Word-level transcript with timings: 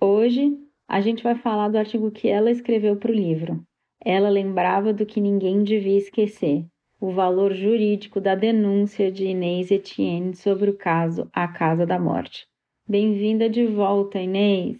Hoje, 0.00 0.56
a 0.86 1.00
gente 1.00 1.24
vai 1.24 1.34
falar 1.34 1.70
do 1.70 1.76
artigo 1.76 2.12
que 2.12 2.28
ela 2.28 2.52
escreveu 2.52 2.94
para 2.94 3.10
o 3.10 3.14
livro. 3.14 3.60
Ela 4.00 4.28
lembrava 4.28 4.92
do 4.92 5.04
que 5.04 5.20
ninguém 5.20 5.64
devia 5.64 5.98
esquecer: 5.98 6.64
o 7.00 7.10
valor 7.10 7.52
jurídico 7.52 8.20
da 8.20 8.36
denúncia 8.36 9.10
de 9.10 9.24
Inês 9.24 9.72
Etienne 9.72 10.36
sobre 10.36 10.70
o 10.70 10.76
caso 10.76 11.28
A 11.32 11.48
Casa 11.48 11.84
da 11.84 11.98
Morte. 11.98 12.46
Bem-vinda 12.88 13.50
de 13.50 13.66
volta, 13.66 14.20
Inês! 14.20 14.78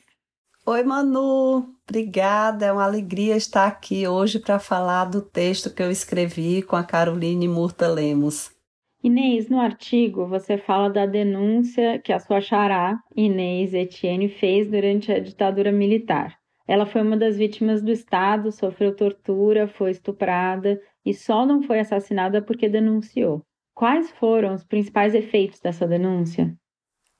Oi, 0.67 0.83
Manu! 0.83 1.75
Obrigada, 1.87 2.65
é 2.65 2.73
uma 2.73 2.84
alegria 2.84 3.37
estar 3.37 3.67
aqui 3.67 4.09
hoje 4.09 4.39
para 4.39 4.59
falar 4.59 5.05
do 5.05 5.21
texto 5.21 5.69
que 5.69 5.83
eu 5.83 5.91
escrevi 5.91 6.62
com 6.62 6.75
a 6.75 6.83
Caroline 6.83 7.47
Murta 7.47 7.87
Lemos. 7.87 8.50
Inês, 9.03 9.50
no 9.50 9.61
artigo 9.61 10.27
você 10.27 10.56
fala 10.56 10.88
da 10.88 11.05
denúncia 11.05 11.99
que 11.99 12.15
a 12.15 12.19
sua 12.19 12.41
xará, 12.41 12.99
Inês 13.15 13.75
Etienne, 13.75 14.31
fez 14.31 14.71
durante 14.71 15.12
a 15.12 15.21
ditadura 15.21 15.71
militar. 15.71 16.34
Ela 16.67 16.87
foi 16.87 17.03
uma 17.03 17.19
das 17.19 17.37
vítimas 17.37 17.83
do 17.83 17.91
Estado, 17.91 18.50
sofreu 18.50 18.97
tortura, 18.97 19.69
foi 19.69 19.91
estuprada 19.91 20.81
e 21.05 21.12
só 21.12 21.44
não 21.44 21.62
foi 21.62 21.81
assassinada 21.81 22.41
porque 22.41 22.71
denunciou. 22.71 23.43
Quais 23.75 24.11
foram 24.12 24.55
os 24.55 24.65
principais 24.65 25.15
efeitos 25.15 25.61
dessa 25.61 25.87
denúncia? 25.87 26.56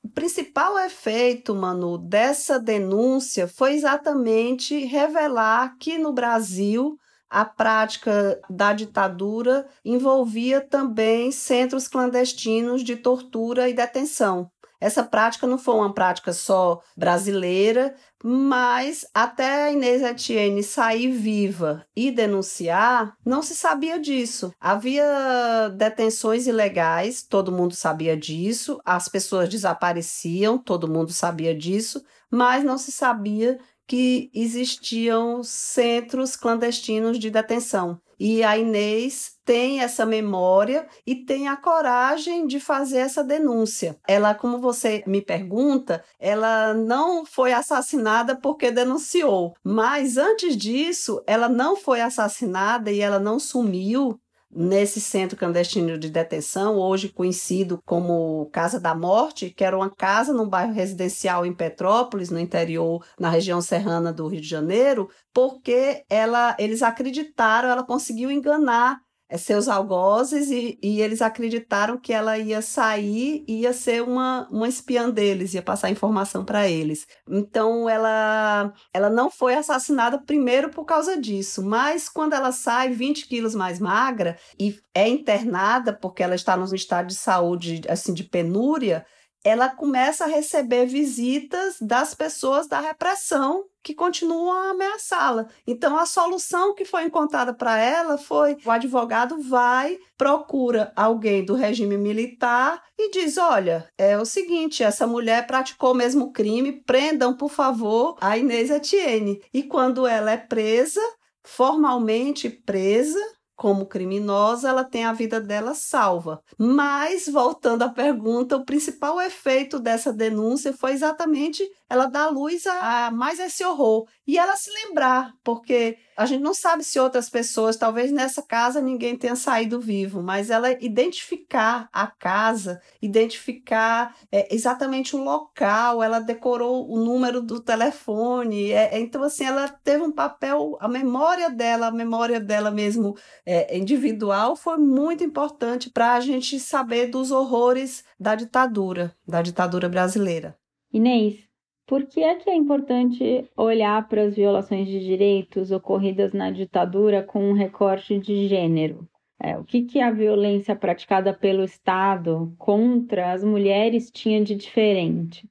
O 0.05 0.09
principal 0.11 0.79
efeito, 0.81 1.55
Manu, 1.55 1.97
dessa 1.97 2.61
denúncia 2.61 3.49
foi 3.49 3.73
exatamente 3.73 4.85
revelar 4.85 5.79
que 5.79 5.97
no 5.97 6.13
Brasil 6.13 6.99
a 7.31 7.43
prática 7.47 8.39
da 8.51 8.75
ditadura 8.75 9.67
envolvia 9.83 10.61
também 10.61 11.33
centros 11.33 11.89
clandestinos 11.89 12.85
de 12.85 12.97
tortura 12.97 13.67
e 13.67 13.73
detenção. 13.73 14.51
Essa 14.81 15.03
prática 15.03 15.47
não 15.47 15.59
foi 15.59 15.75
uma 15.75 15.93
prática 15.93 16.33
só 16.33 16.81
brasileira, 16.97 17.95
mas 18.23 19.07
até 19.13 19.65
a 19.65 19.71
Inês 19.71 20.03
Etienne 20.03 20.63
sair 20.63 21.11
viva 21.11 21.85
e 21.95 22.11
denunciar, 22.11 23.15
não 23.25 23.43
se 23.43 23.55
sabia 23.55 23.99
disso. 23.99 24.53
Havia 24.61 25.69
detenções 25.77 26.47
ilegais, 26.47 27.23
todo 27.23 27.53
mundo 27.53 27.75
sabia 27.75 28.17
disso, 28.17 28.81
as 28.85 29.09
pessoas 29.09 29.49
desapareciam, 29.49 30.59
todo 30.59 30.89
mundo 30.89 31.13
sabia 31.13 31.55
disso, 31.55 32.03
mas 32.31 32.65
não 32.65 32.79
se 32.79 32.91
sabia 32.91 33.59
que 33.87 34.31
existiam 34.35 35.43
centros 35.43 36.37
clandestinos 36.37 37.19
de 37.19 37.31
detenção. 37.31 38.01
E 38.19 38.43
a 38.43 38.57
Inês 38.57 39.33
tem 39.45 39.81
essa 39.81 40.07
memória 40.07 40.87
e 41.07 41.15
tem 41.15 41.49
a 41.49 41.57
coragem 41.57 42.47
de 42.47 42.61
fazer 42.61 42.99
essa 42.99 43.23
denúncia. 43.23 43.99
Ela, 44.07 44.35
como 44.35 44.59
você 44.59 45.03
me 45.07 45.21
pergunta, 45.21 46.03
ela 46.19 46.73
não 46.73 47.27
foi 47.27 47.53
assassinada 47.53 48.39
porque 48.41 48.71
denunciou, 48.71 49.55
mas 49.63 50.17
antes 50.17 50.57
disso, 50.57 51.23
ela 51.27 51.49
não 51.49 51.77
foi 51.77 52.01
assassinada 52.01 52.91
e 52.91 53.01
ela 53.01 53.19
não 53.19 53.39
sumiu 53.39 54.19
nesse 54.55 55.01
centro 55.01 55.37
clandestino 55.37 55.99
de 55.99 56.09
detenção, 56.09 56.77
hoje 56.77 57.09
conhecido 57.09 57.81
como 57.85 58.49
Casa 58.53 58.79
da 58.79 58.95
Morte, 58.95 59.51
que 59.51 59.65
era 59.65 59.77
uma 59.77 59.91
casa 59.91 60.33
num 60.33 60.49
bairro 60.49 60.73
residencial 60.73 61.45
em 61.45 61.53
Petrópolis, 61.53 62.31
no 62.31 62.39
interior, 62.39 63.05
na 63.19 63.29
região 63.29 63.61
serrana 63.61 64.13
do 64.13 64.27
Rio 64.29 64.41
de 64.41 64.49
Janeiro, 64.49 65.09
porque 65.33 66.05
ela, 66.09 66.57
eles 66.59 66.83
acreditaram, 66.83 67.69
ela 67.69 67.85
conseguiu 67.85 68.31
enganar 68.31 69.01
seus 69.37 69.69
algozes 69.69 70.51
e, 70.51 70.79
e, 70.83 71.01
eles 71.01 71.23
acreditaram 71.23 71.99
que 71.99 72.13
ela 72.13 72.39
ia 72.39 72.61
sair 72.61 73.45
e 73.49 73.63
ia 73.63 73.73
ser 73.73 74.03
uma, 74.03 74.47
uma 74.51 74.69
espiã 74.69 75.11
deles, 75.11 75.55
ia 75.55 75.63
passar 75.63 75.91
informação 75.91 76.45
para 76.45 76.69
eles. 76.69 77.07
Então 77.29 77.89
ela, 77.89 78.73
ela 78.93 79.11
não 79.11 79.31
foi 79.31 79.55
assassinada 79.55 80.19
primeiro 80.19 80.71
por 80.71 80.85
causa 80.85 81.17
disso, 81.21 81.65
mas 81.65 82.09
quando 82.09 82.35
ela 82.35 82.53
sai 82.53 82.91
20 82.91 83.27
quilos 83.27 83.55
mais 83.55 83.81
magra 83.81 84.37
e 84.59 84.79
é 84.95 85.09
internada 85.09 85.93
porque 85.93 86.23
ela 86.23 86.35
está 86.35 86.57
num 86.57 86.75
estado 86.75 87.09
de 87.09 87.15
saúde 87.15 87.83
assim 87.89 88.13
de 88.13 88.25
penúria, 88.25 89.05
ela 89.45 89.69
começa 89.69 90.25
a 90.25 90.29
receber 90.29 90.87
visitas 90.87 91.77
das 91.79 92.15
pessoas 92.15 92.67
da 92.67 92.81
repressão 92.81 93.67
que 93.83 93.95
continuam 93.95 94.51
a 94.51 94.71
ameaçá-la. 94.71 95.47
Então, 95.67 95.99
a 95.99 96.07
solução 96.07 96.75
que 96.75 96.87
foi 96.87 97.05
encontrada 97.05 97.53
para 97.53 97.79
ela 97.79 98.17
foi: 98.17 98.57
o 98.65 98.71
advogado 98.71 99.39
vai, 99.43 99.99
procura 100.17 100.91
alguém 100.97 101.45
do 101.45 101.55
regime 101.55 101.99
militar 101.99 102.83
e 102.99 103.11
diz: 103.11 103.37
olha, 103.37 103.87
é 103.99 104.17
o 104.19 104.25
seguinte, 104.25 104.83
essa 104.83 105.07
mulher 105.07 105.47
praticou 105.47 105.93
o 105.93 105.95
mesmo 105.95 106.33
crime, 106.33 106.73
prendam, 106.73 107.37
por 107.37 107.51
favor, 107.51 108.17
a 108.23 108.39
Inês 108.39 108.71
Etienne. 108.71 109.43
E 109.53 109.63
quando 109.63 110.07
ela 110.07 110.31
é 110.31 110.39
presa, 110.39 111.03
formalmente 111.45 112.49
presa, 112.49 113.21
como 113.57 113.87
criminosa, 113.87 114.69
ela 114.69 114.85
tem 114.85 115.05
a 115.05 115.13
vida 115.13 115.41
dela 115.41 115.75
salva. 115.75 116.41
Mas, 116.59 117.29
voltando 117.29 117.83
à 117.83 117.89
pergunta, 117.89 118.57
o 118.57 118.65
principal 118.65 119.21
efeito 119.21 119.79
dessa 119.79 120.13
denúncia 120.13 120.73
foi 120.73 120.93
exatamente 120.93 121.63
ela 121.89 122.07
dar 122.07 122.29
luz 122.29 122.67
a, 122.67 123.07
a 123.07 123.11
mais 123.11 123.39
esse 123.39 123.65
horror 123.65 124.07
e 124.27 124.39
ela 124.39 124.57
se 124.57 124.71
lembrar, 124.71 125.35
porque 125.43 125.99
a 126.17 126.27
gente 126.27 126.43
não 126.43 126.55
sabe 126.55 126.85
se 126.85 126.99
outras 126.99 127.29
pessoas, 127.29 127.77
talvez 127.77 128.11
nessa 128.11 128.41
casa 128.41 128.81
ninguém 128.81 129.17
tenha 129.17 129.37
saído 129.37 129.81
vivo, 129.81 130.23
mas 130.23 130.49
ela 130.49 130.71
identificar 130.73 131.89
a 131.93 132.07
casa, 132.07 132.81
identificar 133.03 134.15
é, 134.31 134.55
exatamente 134.55 135.15
o 135.17 135.23
local, 135.23 136.03
ela 136.03 136.21
decorou 136.21 136.89
o 136.91 136.99
número 137.05 137.43
do 137.43 137.61
telefone, 137.61 138.71
é, 138.71 138.95
é, 138.95 139.01
então 139.01 139.23
assim 139.23 139.45
ela 139.45 139.69
teve 139.69 140.03
um 140.03 140.13
papel, 140.13 140.77
a 140.81 140.89
memória 140.89 141.51
dela, 141.51 141.89
a 141.89 141.93
memória 141.93 142.41
dela 142.41 142.71
mesmo 142.71 143.17
é, 143.45 143.77
individual 143.77 144.57
foi 144.57 144.79
muito 144.79 145.23
importante 145.23 145.91
para 145.91 146.15
a 146.15 146.21
gente 146.21 146.59
saber 146.59 147.09
dos 147.09 147.31
horrores 147.31 148.05
da 148.19 148.35
ditadura, 148.35 149.15
da 149.27 149.43
ditadura 149.43 149.89
brasileira. 149.89 150.57
Inês, 150.93 151.44
por 151.87 152.07
que 152.07 152.23
é 152.23 152.35
que 152.37 152.49
é 152.49 152.55
importante 152.55 153.49
olhar 153.57 154.09
para 154.09 154.23
as 154.23 154.35
violações 154.35 154.89
de 154.89 155.01
direitos 155.01 155.71
ocorridas 155.71 156.33
na 156.33 156.51
ditadura 156.51 157.23
com 157.23 157.51
um 157.51 157.53
recorte 157.53 158.19
de 158.19 158.49
gênero? 158.49 159.09
É, 159.39 159.59
o 159.59 159.65
que, 159.65 159.83
que 159.83 160.01
a 160.01 160.11
violência 160.11 160.75
praticada 160.75 161.35
pelo 161.35 161.65
Estado 161.65 162.55
contra 162.57 163.33
as 163.33 163.45
mulheres 163.45 164.11
tinha 164.11 164.43
de 164.43 164.55
diferente? 164.55 165.47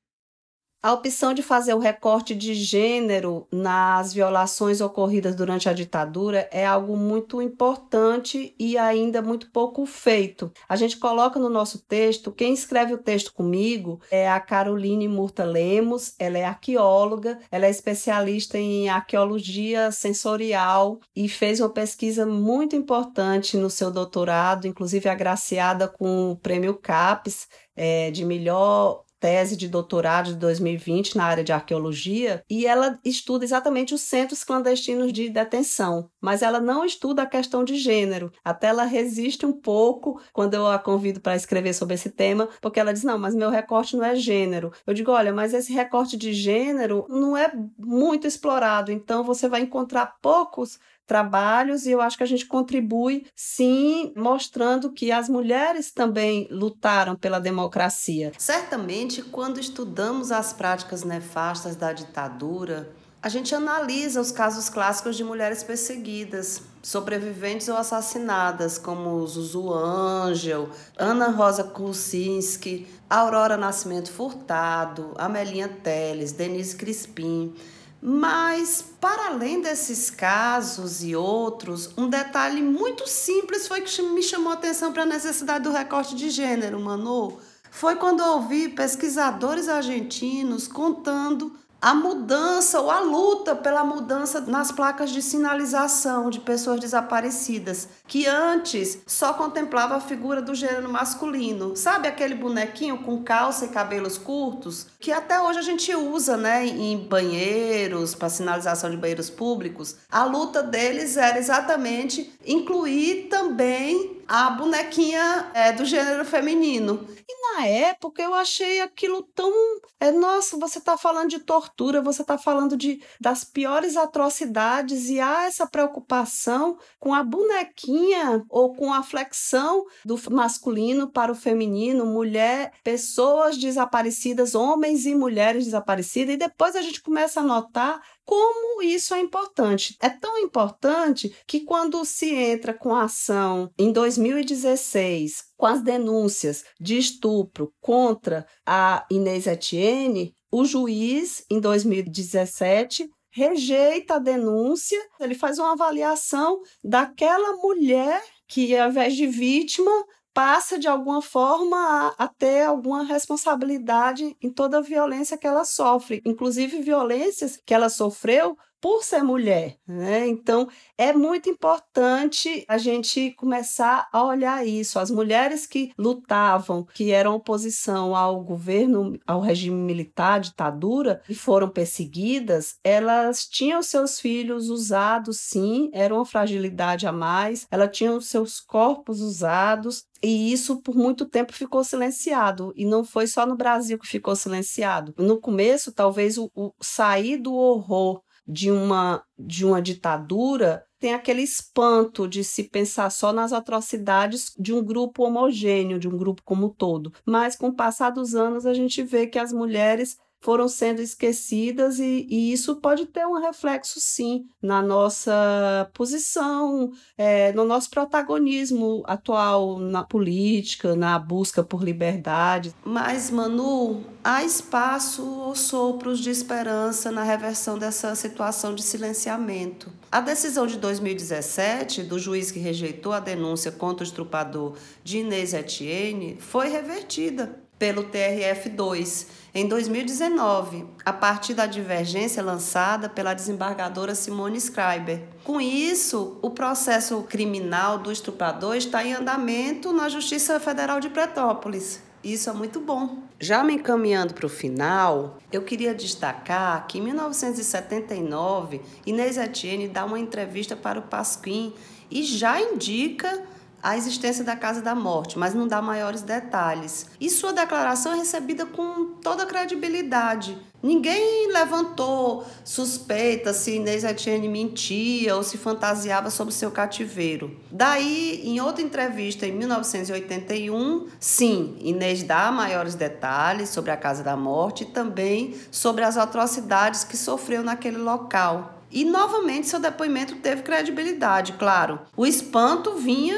A 0.85 0.91
opção 0.91 1.33
de 1.33 1.41
fazer 1.41 1.73
o 1.73 1.79
recorte 1.79 2.35
de 2.35 2.53
gênero 2.53 3.47
nas 3.49 4.13
violações 4.13 4.81
ocorridas 4.81 5.33
durante 5.33 5.69
a 5.69 5.73
ditadura 5.73 6.49
é 6.51 6.65
algo 6.65 6.97
muito 6.97 7.41
importante 7.41 8.53
e 8.59 8.77
ainda 8.77 9.21
muito 9.21 9.49
pouco 9.49 9.85
feito. 9.85 10.51
A 10.67 10.75
gente 10.75 10.97
coloca 10.97 11.39
no 11.39 11.47
nosso 11.47 11.79
texto, 11.79 12.33
quem 12.33 12.53
escreve 12.53 12.93
o 12.93 12.97
texto 12.97 13.33
comigo 13.33 14.01
é 14.11 14.29
a 14.29 14.41
Caroline 14.41 15.07
Murta 15.07 15.45
Lemos, 15.45 16.15
ela 16.19 16.37
é 16.37 16.43
arqueóloga, 16.43 17.39
ela 17.49 17.65
é 17.65 17.69
especialista 17.69 18.57
em 18.57 18.89
arqueologia 18.89 19.89
sensorial 19.89 20.99
e 21.15 21.29
fez 21.29 21.61
uma 21.61 21.69
pesquisa 21.69 22.25
muito 22.25 22.75
importante 22.75 23.55
no 23.55 23.69
seu 23.69 23.89
doutorado, 23.89 24.67
inclusive 24.67 25.07
agraciada 25.07 25.87
com 25.87 26.31
o 26.31 26.35
prêmio 26.35 26.73
CAPES 26.73 27.47
é, 27.73 28.11
de 28.11 28.23
melhor 28.25 29.02
tese 29.23 29.55
de 29.55 29.69
doutorado 29.69 30.33
de 30.33 30.35
2020 30.35 31.15
na 31.15 31.23
área 31.23 31.45
de 31.45 31.53
arqueologia 31.53 32.43
e 32.49 32.67
ela 32.67 32.99
estuda 33.05 33.45
exatamente 33.45 33.93
os 33.93 34.01
centros 34.01 34.43
clandestinos 34.43 35.13
de 35.13 35.29
detenção, 35.29 36.09
mas 36.19 36.41
ela 36.41 36.59
não 36.59 36.83
estuda 36.83 37.21
a 37.21 37.25
questão 37.25 37.63
de 37.63 37.77
gênero. 37.77 38.33
Até 38.43 38.67
ela 38.67 38.83
resiste 38.83 39.45
um 39.45 39.53
pouco 39.53 40.19
quando 40.33 40.55
eu 40.55 40.67
a 40.67 40.77
convido 40.77 41.21
para 41.21 41.37
escrever 41.37 41.73
sobre 41.73 41.95
esse 41.95 42.09
tema, 42.09 42.49
porque 42.59 42.81
ela 42.81 42.91
diz: 42.91 43.05
"Não, 43.05 43.17
mas 43.17 43.33
meu 43.33 43.49
recorte 43.49 43.95
não 43.95 44.03
é 44.03 44.13
gênero". 44.13 44.73
Eu 44.85 44.93
digo: 44.93 45.11
"Olha, 45.11 45.31
mas 45.31 45.53
esse 45.53 45.71
recorte 45.71 46.17
de 46.17 46.33
gênero 46.33 47.05
não 47.07 47.37
é 47.37 47.49
muito 47.77 48.27
explorado, 48.27 48.91
então 48.91 49.23
você 49.23 49.47
vai 49.47 49.61
encontrar 49.61 50.17
poucos 50.21 50.77
trabalhos 51.05 51.85
e 51.85 51.91
eu 51.91 52.01
acho 52.01 52.17
que 52.17 52.23
a 52.23 52.27
gente 52.27 52.45
contribui 52.45 53.25
sim 53.35 54.13
mostrando 54.15 54.91
que 54.91 55.11
as 55.11 55.29
mulheres 55.29 55.91
também 55.91 56.47
lutaram 56.49 57.15
pela 57.15 57.39
democracia. 57.39 58.31
Certamente, 58.37 59.21
quando 59.21 59.59
estudamos 59.59 60.31
as 60.31 60.53
práticas 60.53 61.03
nefastas 61.03 61.75
da 61.75 61.93
ditadura, 61.93 62.93
a 63.23 63.29
gente 63.29 63.55
analisa 63.55 64.19
os 64.19 64.33
casos 64.33 64.67
clássicos 64.67 65.15
de 65.15 65.23
mulheres 65.23 65.63
perseguidas, 65.63 66.61
sobreviventes 66.81 67.69
ou 67.69 67.77
assassinadas, 67.77 68.77
como 68.77 69.25
Zuzu 69.25 69.71
Angel, 69.71 70.69
Ana 70.97 71.29
Rosa 71.29 71.63
Kulsinski, 71.63 72.85
Aurora 73.09 73.55
Nascimento 73.55 74.11
Furtado, 74.11 75.13
Amelinha 75.17 75.69
Teles, 75.69 76.33
Denise 76.33 76.75
Crispim. 76.75 77.55
Mas, 78.05 78.83
para 78.99 79.27
além 79.27 79.61
desses 79.61 80.09
casos 80.09 81.01
e 81.05 81.15
outros, 81.15 81.89
um 81.97 82.09
detalhe 82.09 82.61
muito 82.61 83.07
simples 83.07 83.65
foi 83.65 83.79
que 83.79 84.01
me 84.01 84.21
chamou 84.21 84.51
a 84.51 84.55
atenção 84.55 84.91
para 84.91 85.03
a 85.03 85.05
necessidade 85.05 85.63
do 85.63 85.71
recorte 85.71 86.13
de 86.13 86.29
gênero, 86.29 86.77
Manu. 86.81 87.39
Foi 87.71 87.95
quando 87.95 88.19
ouvi 88.19 88.67
pesquisadores 88.67 89.69
argentinos 89.69 90.67
contando 90.67 91.55
a 91.83 91.93
mudança 91.93 92.79
ou 92.79 92.89
a 92.89 93.01
luta 93.01 93.53
pela 93.53 93.83
mudança 93.83 94.39
nas 94.39 94.71
placas 94.71 95.09
de 95.11 95.21
sinalização 95.21 96.29
de 96.29 96.39
pessoas 96.39 96.79
desaparecidas, 96.79 97.89
que 98.07 98.25
antes 98.25 98.99
só 99.05 99.33
contemplava 99.33 99.97
a 99.97 99.99
figura 99.99 100.41
do 100.41 100.55
gênero 100.55 100.89
masculino. 100.89 101.75
Sabe 101.75 102.07
aquele 102.07 102.35
bonequinho 102.35 102.99
com 102.99 103.21
calça 103.21 103.65
e 103.65 103.67
cabelos 103.67 104.17
curtos? 104.17 104.87
Que 104.97 105.11
até 105.11 105.41
hoje 105.41 105.59
a 105.59 105.61
gente 105.61 105.93
usa 105.93 106.37
né, 106.37 106.65
em 106.65 106.97
banheiros, 107.05 108.15
para 108.15 108.29
sinalização 108.29 108.89
de 108.89 108.95
banheiros 108.95 109.29
públicos. 109.29 109.97
A 110.09 110.23
luta 110.23 110.63
deles 110.63 111.17
era 111.17 111.37
exatamente 111.37 112.33
incluir 112.45 113.27
também 113.29 114.22
a 114.27 114.49
bonequinha 114.51 115.51
é, 115.53 115.71
do 115.71 115.85
gênero 115.85 116.25
feminino. 116.25 117.07
E 117.27 117.55
na 117.55 117.67
época 117.67 118.21
eu 118.21 118.33
achei 118.33 118.81
aquilo 118.81 119.23
tão. 119.35 119.51
É, 119.99 120.11
nossa, 120.11 120.57
você 120.57 120.79
está 120.79 120.97
falando 120.97 121.29
de 121.29 121.39
tortura, 121.39 122.01
você 122.01 122.21
está 122.21 122.37
falando 122.37 122.75
de, 122.75 123.01
das 123.19 123.43
piores 123.43 123.95
atrocidades 123.95 125.09
e 125.09 125.19
há 125.19 125.45
essa 125.45 125.67
preocupação 125.67 126.77
com 126.99 127.13
a 127.13 127.23
bonequinha 127.23 128.43
ou 128.49 128.75
com 128.75 128.93
a 128.93 129.03
flexão 129.03 129.85
do 130.05 130.19
masculino 130.31 131.11
para 131.11 131.31
o 131.31 131.35
feminino, 131.35 132.05
mulher, 132.05 132.71
pessoas 132.83 133.57
desaparecidas, 133.57 134.55
homens 134.55 135.05
e 135.05 135.15
mulheres 135.15 135.65
desaparecidas, 135.65 136.35
e 136.35 136.37
depois 136.37 136.75
a 136.75 136.81
gente 136.81 137.01
começa 137.01 137.39
a 137.39 137.43
notar 137.43 138.01
como 138.25 138.81
isso 138.81 139.13
é 139.13 139.19
importante. 139.19 139.95
É 140.01 140.09
tão 140.09 140.37
importante 140.39 141.35
que 141.47 141.61
quando 141.61 142.03
se 142.05 142.33
entra 142.33 142.73
com 142.73 142.93
a 142.93 143.03
ação 143.03 143.69
em 143.77 143.91
2016, 143.91 145.43
com 145.57 145.65
as 145.65 145.81
denúncias 145.81 146.63
de 146.79 146.97
estupro 146.97 147.73
contra 147.81 148.45
a 148.65 149.05
Inês 149.09 149.47
Etienne, 149.47 150.33
o 150.51 150.65
juiz, 150.65 151.43
em 151.49 151.59
2017, 151.59 153.09
rejeita 153.31 154.15
a 154.15 154.19
denúncia, 154.19 154.99
ele 155.19 155.33
faz 155.33 155.57
uma 155.57 155.73
avaliação 155.73 156.61
daquela 156.83 157.55
mulher 157.57 158.23
que, 158.47 158.77
ao 158.77 158.89
invés 158.89 159.15
de 159.15 159.25
vítima, 159.25 159.91
passa 160.33 160.79
de 160.79 160.87
alguma 160.87 161.21
forma 161.21 161.77
a, 162.17 162.25
a, 162.25 162.27
ter 162.27 162.63
alguma 162.63 163.03
responsabilidade 163.03 164.35
em 164.41 164.49
toda 164.49 164.79
a 164.79 164.81
violência 164.81 165.37
que 165.37 165.47
ela 165.47 165.63
sofre, 165.63 166.21
inclusive 166.25 166.81
violências 166.81 167.59
que 167.65 167.73
ela 167.73 167.89
sofreu 167.89 168.57
por 168.83 169.01
ser 169.01 169.23
mulher, 169.23 169.77
né? 169.87 170.27
Então 170.27 170.67
é 170.97 171.13
muito 171.13 171.49
importante 171.49 172.65
a 172.67 172.77
gente 172.77 173.31
começar 173.31 174.09
a 174.11 174.21
olhar 174.25 174.67
isso. 174.67 174.99
As 174.99 175.09
mulheres 175.09 175.65
que 175.65 175.93
lutavam, 175.97 176.83
que 176.93 177.09
eram 177.09 177.35
oposição 177.35 178.13
ao 178.13 178.43
governo, 178.43 179.17
ao 179.25 179.39
regime 179.39 179.77
militar, 179.77 180.41
ditadura, 180.41 181.21
e 181.29 181.33
foram 181.33 181.69
perseguidas, 181.69 182.75
elas 182.83 183.45
tinham 183.47 183.81
seus 183.81 184.19
filhos 184.19 184.67
usados, 184.67 185.39
sim, 185.39 185.89
era 185.93 186.13
uma 186.13 186.25
fragilidade 186.25 187.07
a 187.07 187.11
mais, 187.13 187.65
elas 187.71 187.95
tinham 187.95 188.19
seus 188.19 188.59
corpos 188.59 189.21
usados, 189.21 190.03
e 190.21 190.51
isso 190.51 190.81
por 190.81 190.93
muito 190.93 191.25
tempo 191.25 191.53
ficou 191.53 191.85
silenciado. 191.85 192.73
E 192.75 192.85
não 192.85 193.05
foi 193.05 193.27
só 193.27 193.45
no 193.45 193.55
Brasil 193.55 193.97
que 193.97 194.07
ficou 194.07 194.35
silenciado. 194.35 195.13
No 195.17 195.39
começo, 195.39 195.93
talvez 195.93 196.37
o, 196.37 196.51
o 196.53 196.73
sair 196.81 197.37
do 197.37 197.53
horror 197.53 198.21
de 198.47 198.69
uma, 198.71 199.23
de 199.37 199.65
uma 199.65 199.81
ditadura 199.81 200.85
tem 200.99 201.13
aquele 201.13 201.41
espanto 201.41 202.27
de 202.29 202.45
se 202.45 202.63
pensar 202.63 203.09
só 203.09 203.33
nas 203.33 203.51
atrocidades 203.51 204.53
de 204.57 204.73
um 204.73 204.81
grupo 204.81 205.23
homogêneo, 205.23 205.99
de 205.99 206.07
um 206.07 206.17
grupo 206.17 206.41
como 206.45 206.67
um 206.67 206.69
todo. 206.69 207.11
Mas 207.25 207.57
com 207.57 207.67
o 207.67 207.75
passar 207.75 208.09
dos 208.09 208.35
anos 208.35 208.65
a 208.65 208.73
gente 208.73 209.03
vê 209.03 209.27
que 209.27 209.37
as 209.37 209.51
mulheres 209.51 210.17
foram 210.43 210.67
sendo 210.67 211.01
esquecidas 211.01 211.99
e, 211.99 212.27
e, 212.29 212.51
isso 212.51 212.75
pode 212.75 213.05
ter 213.05 213.25
um 213.25 213.39
reflexo 213.39 213.99
sim 214.01 214.45
na 214.61 214.81
nossa 214.81 215.89
posição, 215.93 216.91
é, 217.17 217.53
no 217.53 217.63
nosso 217.63 217.89
protagonismo 217.89 219.03
atual 219.07 219.79
na 219.79 220.03
política, 220.03 220.97
na 220.97 221.17
busca 221.17 221.63
por 221.63 221.81
liberdade. 221.81 222.75
Mas, 222.83 223.31
Manu, 223.31 224.03
há 224.21 224.43
espaço 224.43 225.25
ou 225.25 225.55
sopros 225.55 226.19
de 226.19 226.29
esperança 226.29 227.09
na 227.09 227.23
reversão 227.23 227.77
dessa 227.77 228.13
situação 228.13 228.75
de 228.75 228.83
silenciamento. 228.83 229.89
A 230.11 230.19
decisão 230.19 230.67
de 230.67 230.77
2017 230.77 232.03
do 232.03 232.19
juiz 232.19 232.51
que 232.51 232.59
rejeitou 232.59 233.13
a 233.13 233.21
denúncia 233.21 233.71
contra 233.71 234.03
o 234.03 234.07
estrupador 234.07 234.75
de 235.03 235.19
Inês 235.19 235.53
Etienne 235.53 236.35
foi 236.37 236.67
revertida 236.67 237.62
pelo 237.83 238.05
TRF2 238.05 239.27
em 239.53 239.67
2019, 239.67 240.85
a 241.03 241.11
partir 241.11 241.53
da 241.53 241.65
divergência 241.65 242.41
lançada 242.41 243.09
pela 243.09 243.33
desembargadora 243.33 244.15
Simone 244.15 244.61
Schreiber. 244.61 245.23
Com 245.43 245.59
isso, 245.59 246.39
o 246.41 246.49
processo 246.49 247.21
criminal 247.23 247.97
do 247.97 248.09
estuprador 248.09 248.77
está 248.77 249.03
em 249.03 249.11
andamento 249.11 249.91
na 249.91 250.07
Justiça 250.07 250.61
Federal 250.61 251.01
de 251.01 251.09
Petrópolis. 251.09 252.01
Isso 252.23 252.49
é 252.49 252.53
muito 252.53 252.79
bom. 252.79 253.17
Já 253.37 253.65
me 253.65 253.73
encaminhando 253.73 254.33
para 254.33 254.45
o 254.45 254.49
final, 254.49 255.37
eu 255.51 255.61
queria 255.63 255.93
destacar 255.93 256.87
que 256.87 256.99
em 256.99 257.01
1979, 257.01 258.79
Inês 259.05 259.35
Etienne 259.35 259.89
dá 259.89 260.05
uma 260.05 260.17
entrevista 260.17 260.73
para 260.73 260.99
o 260.99 261.01
Pasquim 261.01 261.73
e 262.09 262.23
já 262.23 262.61
indica 262.61 263.43
a 263.83 263.97
existência 263.97 264.45
da 264.45 264.55
Casa 264.55 264.81
da 264.81 264.95
Morte, 264.95 265.37
mas 265.37 265.53
não 265.53 265.67
dá 265.67 265.81
maiores 265.81 266.21
detalhes. 266.21 267.05
E 267.19 267.29
sua 267.29 267.51
declaração 267.51 268.13
é 268.13 268.15
recebida 268.15 268.65
com 268.65 269.15
toda 269.21 269.45
credibilidade. 269.45 270.57
Ninguém 270.81 271.51
levantou 271.51 272.45
suspeita 272.63 273.53
se 273.53 273.75
Inês 273.75 274.05
Etienne 274.05 274.47
mentia 274.47 275.35
ou 275.35 275.43
se 275.43 275.57
fantasiava 275.57 276.29
sobre 276.29 276.53
seu 276.53 276.71
cativeiro. 276.71 277.57
Daí, 277.69 278.41
em 278.45 278.61
outra 278.61 278.81
entrevista 278.81 279.45
em 279.45 279.51
1981, 279.51 281.07
sim, 281.19 281.75
Inês 281.81 282.23
dá 282.23 282.51
maiores 282.51 282.95
detalhes 282.95 283.69
sobre 283.69 283.91
a 283.91 283.97
Casa 283.97 284.23
da 284.23 284.37
Morte 284.37 284.83
e 284.83 284.87
também 284.87 285.55
sobre 285.69 286.03
as 286.03 286.17
atrocidades 286.17 287.03
que 287.03 287.17
sofreu 287.17 287.63
naquele 287.63 287.97
local. 287.97 288.79
E 288.91 289.03
novamente 289.03 289.67
seu 289.67 289.79
depoimento 289.79 290.35
teve 290.35 290.61
credibilidade, 290.61 291.53
claro. 291.53 291.99
O 292.15 292.27
espanto 292.27 292.95
vinha 292.95 293.35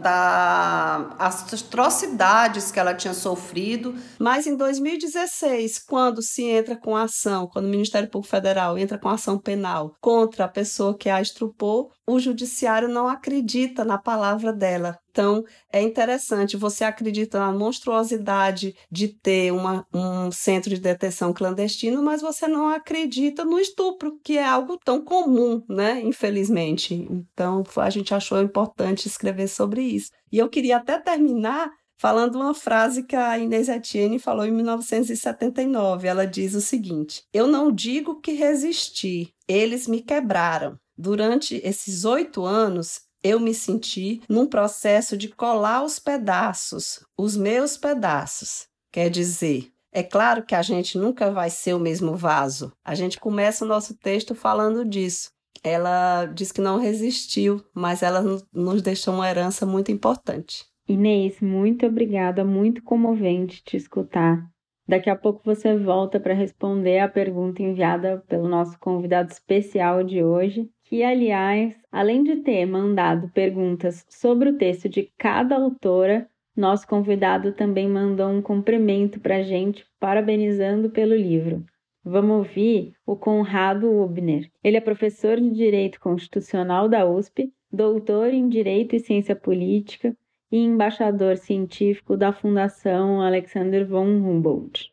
das 0.00 1.52
atrocidades 1.52 2.70
que 2.70 2.78
ela 2.78 2.94
tinha 2.94 3.14
sofrido. 3.14 3.94
Mas 4.18 4.46
em 4.46 4.56
2016, 4.56 5.78
quando 5.80 6.22
se 6.22 6.44
entra 6.44 6.76
com 6.76 6.96
ação, 6.96 7.46
quando 7.46 7.66
o 7.66 7.70
Ministério 7.70 8.10
Público 8.10 8.30
Federal 8.30 8.76
entra 8.78 8.98
com 8.98 9.08
ação 9.08 9.38
penal 9.38 9.94
contra 10.00 10.44
a 10.44 10.48
pessoa 10.48 10.96
que 10.96 11.08
a 11.08 11.20
estrupou, 11.20 11.90
o 12.06 12.18
judiciário 12.18 12.88
não 12.88 13.08
acredita 13.08 13.84
na 13.84 13.98
palavra 13.98 14.52
dela. 14.52 14.98
Então, 15.18 15.44
é 15.72 15.82
interessante, 15.82 16.56
você 16.56 16.84
acredita 16.84 17.40
na 17.40 17.50
monstruosidade 17.50 18.76
de 18.88 19.08
ter 19.08 19.52
uma, 19.52 19.84
um 19.92 20.30
centro 20.30 20.70
de 20.70 20.80
detenção 20.80 21.32
clandestino, 21.32 22.00
mas 22.00 22.22
você 22.22 22.46
não 22.46 22.68
acredita 22.68 23.44
no 23.44 23.58
estupro, 23.58 24.20
que 24.22 24.38
é 24.38 24.46
algo 24.46 24.78
tão 24.78 25.04
comum, 25.04 25.60
né? 25.68 26.00
Infelizmente. 26.02 26.94
Então, 26.94 27.64
a 27.78 27.90
gente 27.90 28.14
achou 28.14 28.40
importante 28.40 29.08
escrever 29.08 29.48
sobre 29.48 29.82
isso. 29.82 30.12
E 30.30 30.38
eu 30.38 30.48
queria 30.48 30.76
até 30.76 30.96
terminar 31.00 31.68
falando 31.96 32.36
uma 32.36 32.54
frase 32.54 33.02
que 33.02 33.16
a 33.16 33.36
Inês 33.40 33.68
Etienne 33.68 34.20
falou 34.20 34.46
em 34.46 34.52
1979. 34.52 36.06
Ela 36.06 36.28
diz 36.28 36.54
o 36.54 36.60
seguinte: 36.60 37.24
Eu 37.32 37.48
não 37.48 37.72
digo 37.72 38.20
que 38.20 38.34
resisti, 38.34 39.34
eles 39.48 39.88
me 39.88 40.00
quebraram. 40.00 40.78
Durante 40.96 41.60
esses 41.64 42.04
oito 42.04 42.44
anos, 42.44 43.07
eu 43.22 43.40
me 43.40 43.54
senti 43.54 44.20
num 44.28 44.46
processo 44.46 45.16
de 45.16 45.28
colar 45.28 45.84
os 45.84 45.98
pedaços, 45.98 47.04
os 47.16 47.36
meus 47.36 47.76
pedaços. 47.76 48.66
Quer 48.92 49.10
dizer, 49.10 49.70
é 49.92 50.02
claro 50.02 50.44
que 50.44 50.54
a 50.54 50.62
gente 50.62 50.98
nunca 50.98 51.30
vai 51.30 51.50
ser 51.50 51.74
o 51.74 51.80
mesmo 51.80 52.14
vaso. 52.14 52.72
A 52.84 52.94
gente 52.94 53.18
começa 53.18 53.64
o 53.64 53.68
nosso 53.68 53.96
texto 53.96 54.34
falando 54.34 54.84
disso. 54.84 55.30
Ela 55.64 56.26
diz 56.26 56.52
que 56.52 56.60
não 56.60 56.78
resistiu, 56.78 57.64
mas 57.74 58.02
ela 58.02 58.22
nos 58.52 58.82
deixou 58.82 59.14
uma 59.14 59.28
herança 59.28 59.66
muito 59.66 59.90
importante. 59.90 60.64
Inês, 60.88 61.40
muito 61.40 61.84
obrigada, 61.84 62.44
muito 62.44 62.82
comovente 62.82 63.62
te 63.62 63.76
escutar. 63.76 64.48
Daqui 64.86 65.10
a 65.10 65.16
pouco 65.16 65.42
você 65.44 65.76
volta 65.76 66.18
para 66.18 66.32
responder 66.32 67.00
a 67.00 67.08
pergunta 67.08 67.62
enviada 67.62 68.24
pelo 68.26 68.48
nosso 68.48 68.78
convidado 68.78 69.30
especial 69.30 70.02
de 70.02 70.24
hoje, 70.24 70.70
que, 70.88 71.02
aliás, 71.02 71.78
além 71.92 72.22
de 72.22 72.36
ter 72.36 72.64
mandado 72.64 73.28
perguntas 73.28 74.06
sobre 74.08 74.48
o 74.48 74.56
texto 74.56 74.88
de 74.88 75.12
cada 75.18 75.54
autora, 75.54 76.26
nosso 76.56 76.88
convidado 76.88 77.52
também 77.52 77.86
mandou 77.86 78.30
um 78.30 78.40
cumprimento 78.40 79.20
para 79.20 79.36
a 79.36 79.42
gente, 79.42 79.84
parabenizando 80.00 80.88
pelo 80.88 81.14
livro. 81.14 81.62
Vamos 82.02 82.38
ouvir 82.38 82.94
o 83.04 83.14
Conrado 83.14 83.86
Ubner. 83.86 84.50
Ele 84.64 84.78
é 84.78 84.80
professor 84.80 85.38
de 85.38 85.50
Direito 85.50 86.00
Constitucional 86.00 86.88
da 86.88 87.04
USP, 87.04 87.52
doutor 87.70 88.32
em 88.32 88.48
Direito 88.48 88.96
e 88.96 88.98
Ciência 88.98 89.36
Política 89.36 90.16
e 90.50 90.56
embaixador 90.56 91.36
científico 91.36 92.16
da 92.16 92.32
Fundação 92.32 93.20
Alexander 93.20 93.86
von 93.86 94.06
Humboldt. 94.06 94.90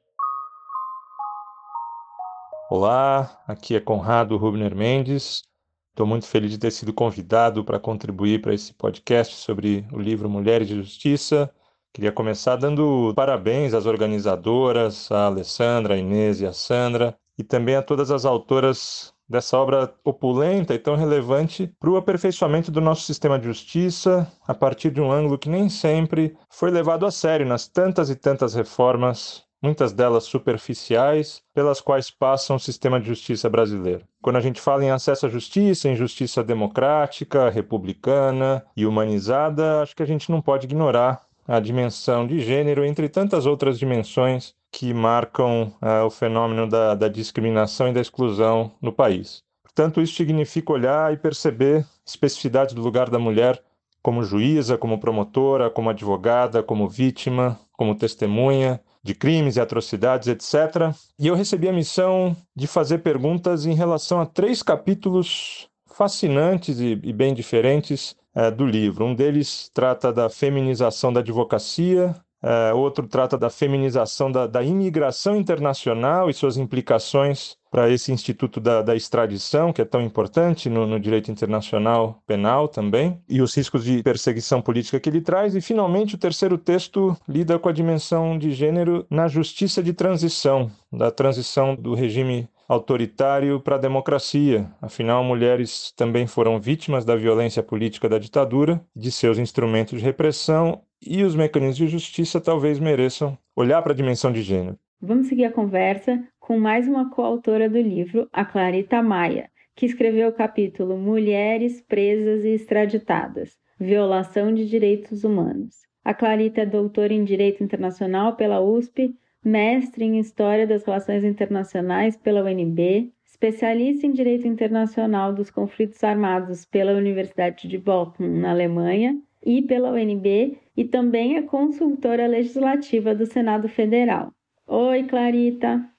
Olá, 2.70 3.42
aqui 3.48 3.78
é 3.78 3.80
Conrado 3.80 4.36
Rubner 4.36 4.76
Mendes. 4.76 5.55
Estou 5.96 6.06
muito 6.06 6.28
feliz 6.28 6.52
de 6.52 6.58
ter 6.58 6.72
sido 6.72 6.92
convidado 6.92 7.64
para 7.64 7.80
contribuir 7.80 8.42
para 8.42 8.54
esse 8.54 8.74
podcast 8.74 9.34
sobre 9.34 9.88
o 9.94 9.98
livro 9.98 10.30
Mulheres 10.30 10.68
de 10.68 10.76
Justiça. 10.76 11.50
Queria 11.94 12.12
começar 12.12 12.58
dando 12.58 13.14
parabéns 13.16 13.74
às 13.74 13.86
organizadoras, 13.86 15.10
a 15.10 15.28
Alessandra, 15.28 15.94
a 15.94 15.98
Inês 15.98 16.42
e 16.42 16.46
a 16.46 16.52
Sandra, 16.52 17.18
e 17.38 17.46
também 17.46 17.78
a 17.78 17.82
todas 17.82 18.12
as 18.12 18.26
autoras 18.26 19.14
dessa 19.26 19.58
obra 19.58 19.96
opulenta 20.04 20.74
e 20.74 20.80
tão 20.80 20.98
relevante 20.98 21.74
para 21.80 21.90
o 21.90 21.96
aperfeiçoamento 21.96 22.70
do 22.70 22.82
nosso 22.82 23.04
sistema 23.04 23.40
de 23.40 23.46
justiça, 23.46 24.30
a 24.46 24.54
partir 24.54 24.92
de 24.92 25.00
um 25.00 25.10
ângulo 25.10 25.38
que 25.38 25.48
nem 25.48 25.70
sempre 25.70 26.36
foi 26.50 26.72
levado 26.72 27.06
a 27.06 27.12
sério 27.12 27.46
nas 27.46 27.70
tantas 27.70 28.10
e 28.10 28.18
tantas 28.18 28.54
reformas, 28.54 29.45
muitas 29.66 29.92
delas 29.92 30.26
superficiais, 30.26 31.42
pelas 31.52 31.82
quais 31.82 32.12
passa 32.12 32.54
o 32.54 32.60
sistema 32.60 33.00
de 33.00 33.08
justiça 33.08 33.50
brasileiro. 33.50 34.06
Quando 34.22 34.36
a 34.36 34.40
gente 34.40 34.62
fala 34.62 34.86
em 34.86 34.92
acesso 34.92 35.26
à 35.26 35.30
justiça, 35.30 35.90
em 35.90 35.96
justiça 35.96 36.44
democrática, 36.44 37.50
republicana 37.50 38.64
e 38.78 38.86
humanizada, 38.86 39.82
acho 39.82 39.96
que 39.96 40.04
a 40.04 40.06
gente 40.06 40.30
não 40.30 40.40
pode 40.40 40.68
ignorar 40.68 41.24
a 41.48 41.60
dimensão 41.60 42.28
de 42.28 42.40
gênero, 42.40 42.86
entre 42.86 43.10
tantas 43.10 43.48
outras 43.48 43.80
dimensões 43.80 44.54
que 44.72 44.94
marcam 44.94 45.74
uh, 45.82 46.06
o 46.06 46.12
fenômeno 46.12 46.70
da, 46.70 46.94
da 46.94 47.08
discriminação 47.08 47.88
e 47.88 47.94
da 47.94 48.02
exclusão 48.02 48.72
no 48.80 48.94
país. 48.94 49.42
Portanto, 49.64 50.00
isso 50.00 50.14
significa 50.14 50.74
olhar 50.74 51.12
e 51.12 51.18
perceber 51.18 51.84
especificidades 52.06 52.76
do 52.76 52.84
lugar 52.84 53.10
da 53.10 53.18
mulher 53.18 53.62
como 54.02 54.24
juíza, 54.24 54.78
como 54.78 55.00
promotora, 55.00 55.72
como 55.72 55.90
advogada, 55.90 56.62
como 56.62 56.88
vítima, 56.88 57.60
como 57.74 57.96
testemunha 57.96 58.80
de 59.06 59.14
crimes 59.14 59.56
e 59.56 59.62
atrocidades, 59.62 60.28
etc. 60.28 60.92
E 61.20 61.28
eu 61.28 61.36
recebi 61.36 61.70
a 61.70 61.74
missão 61.74 62.36
de 62.56 62.66
fazer 62.66 62.98
perguntas 62.98 63.68
em 63.68 63.76
relação 63.76 64.20
a 64.20 64.26
três 64.26 64.64
capítulos 64.64 65.70
fascinantes 65.86 66.80
e, 66.80 67.00
e 67.04 67.14
bem 67.14 67.32
diferentes 67.32 68.16
é, 68.34 68.50
do 68.50 68.66
livro. 68.66 69.06
Um 69.06 69.14
deles 69.14 69.70
trata 69.72 70.12
da 70.12 70.28
feminização 70.28 71.14
da 71.14 71.20
advocacia, 71.20 72.16
é, 72.46 72.72
outro 72.76 73.08
trata 73.08 73.36
da 73.40 73.50
feminização 73.50 74.32
da, 74.32 74.46
da, 74.46 74.62
imigração 74.62 75.36
internacional 75.36 76.30
e 76.30 76.34
suas 76.34 76.58
implicações 76.58 77.58
para 77.72 77.90
esse 77.90 78.12
instituto 78.12 78.60
da, 78.60 78.84
da, 78.84 78.96
extradição, 78.96 79.74
que 79.74 79.82
é 79.82 79.86
tão 79.86 80.00
importante 80.00 80.70
no, 80.70 80.86
no, 80.86 81.00
direito 81.00 81.32
internacional 81.32 82.22
penal 82.28 82.68
também, 82.68 83.20
e 83.28 83.42
os 83.42 83.56
riscos 83.56 83.84
de 83.84 84.04
perseguição 84.04 84.62
política 84.62 85.00
que 85.00 85.10
ele 85.10 85.22
traz. 85.22 85.56
E, 85.56 85.60
finalmente, 85.60 86.14
o 86.14 86.20
terceiro 86.20 86.56
texto 86.56 87.18
lida 87.28 87.58
com 87.58 87.68
a 87.68 87.74
dimensão 87.74 88.38
de 88.38 88.52
gênero 88.52 89.08
na 89.10 89.28
justiça 89.28 89.82
de 89.82 89.92
transição, 89.92 90.70
da 90.94 91.10
transição 91.10 91.76
do 91.76 91.96
regime 91.96 92.48
autoritário 92.68 93.60
para 93.60 93.76
a 93.76 93.80
democracia. 93.80 94.70
Afinal, 94.82 95.24
mulheres 95.24 95.92
também 95.96 96.28
foram 96.28 96.60
vítimas 96.60 97.06
da 97.06 97.16
violência 97.16 97.62
política 97.62 98.10
da 98.10 98.18
ditadura, 98.18 98.82
de 98.96 99.12
seus 99.12 99.38
instrumentos 99.38 100.00
de 100.00 100.06
repressão, 100.06 100.82
e 101.02 101.24
os 101.24 101.36
mecanismos 101.36 101.78
de 101.78 101.88
justiça 101.88 102.40
talvez 102.42 102.80
mereçam 102.80 103.38
olhar 103.56 103.82
para 103.82 103.94
a 103.94 103.96
dimensão 103.96 104.32
de 104.32 104.42
gênero. 104.42 104.78
Vamos 105.02 105.28
seguir 105.28 105.46
a 105.46 105.52
conversa 105.52 106.24
com 106.40 106.60
mais 106.60 106.88
uma 106.88 107.10
coautora 107.10 107.70
do 107.70 107.80
livro, 107.80 108.28
a 108.32 108.46
Clarita 108.46 109.02
Maia, 109.02 109.50
que 109.76 109.86
escreveu 109.86 110.30
o 110.30 110.34
capítulo 110.34 110.98
Mulheres 110.98 111.82
Presas 111.82 112.44
e 112.44 112.50
Extraditadas 112.50 113.58
Violação 113.80 114.54
de 114.54 114.66
Direitos 114.68 115.24
Humanos. 115.24 115.76
A 116.04 116.14
Clarita 116.14 116.62
é 116.62 116.66
doutora 116.66 117.14
em 117.14 117.26
Direito 117.26 117.64
Internacional 117.64 118.36
pela 118.36 118.62
USP 118.62 119.14
mestre 119.46 120.04
em 120.04 120.18
História 120.18 120.66
das 120.66 120.84
Relações 120.84 121.24
Internacionais 121.24 122.18
pela 122.18 122.44
UNB, 122.44 123.14
especialista 123.24 124.08
em 124.08 124.12
Direito 124.12 124.48
Internacional 124.48 125.32
dos 125.32 125.52
Conflitos 125.52 126.04
Armados 126.04 126.66
pela 126.66 126.94
Universidade 126.94 127.68
de 127.68 127.78
Bochum, 127.78 128.28
na 128.28 128.50
Alemanha, 128.50 129.22
e 129.46 129.62
pela 129.62 129.92
UNB, 129.92 130.58
e 130.76 130.84
também 130.84 131.38
é 131.38 131.42
consultora 131.42 132.28
legislativa 132.28 133.16
do 133.16 133.26
Senado 133.26 133.68
Federal. 133.70 134.32
Oi, 134.68 135.04
Clarita! 135.04 135.90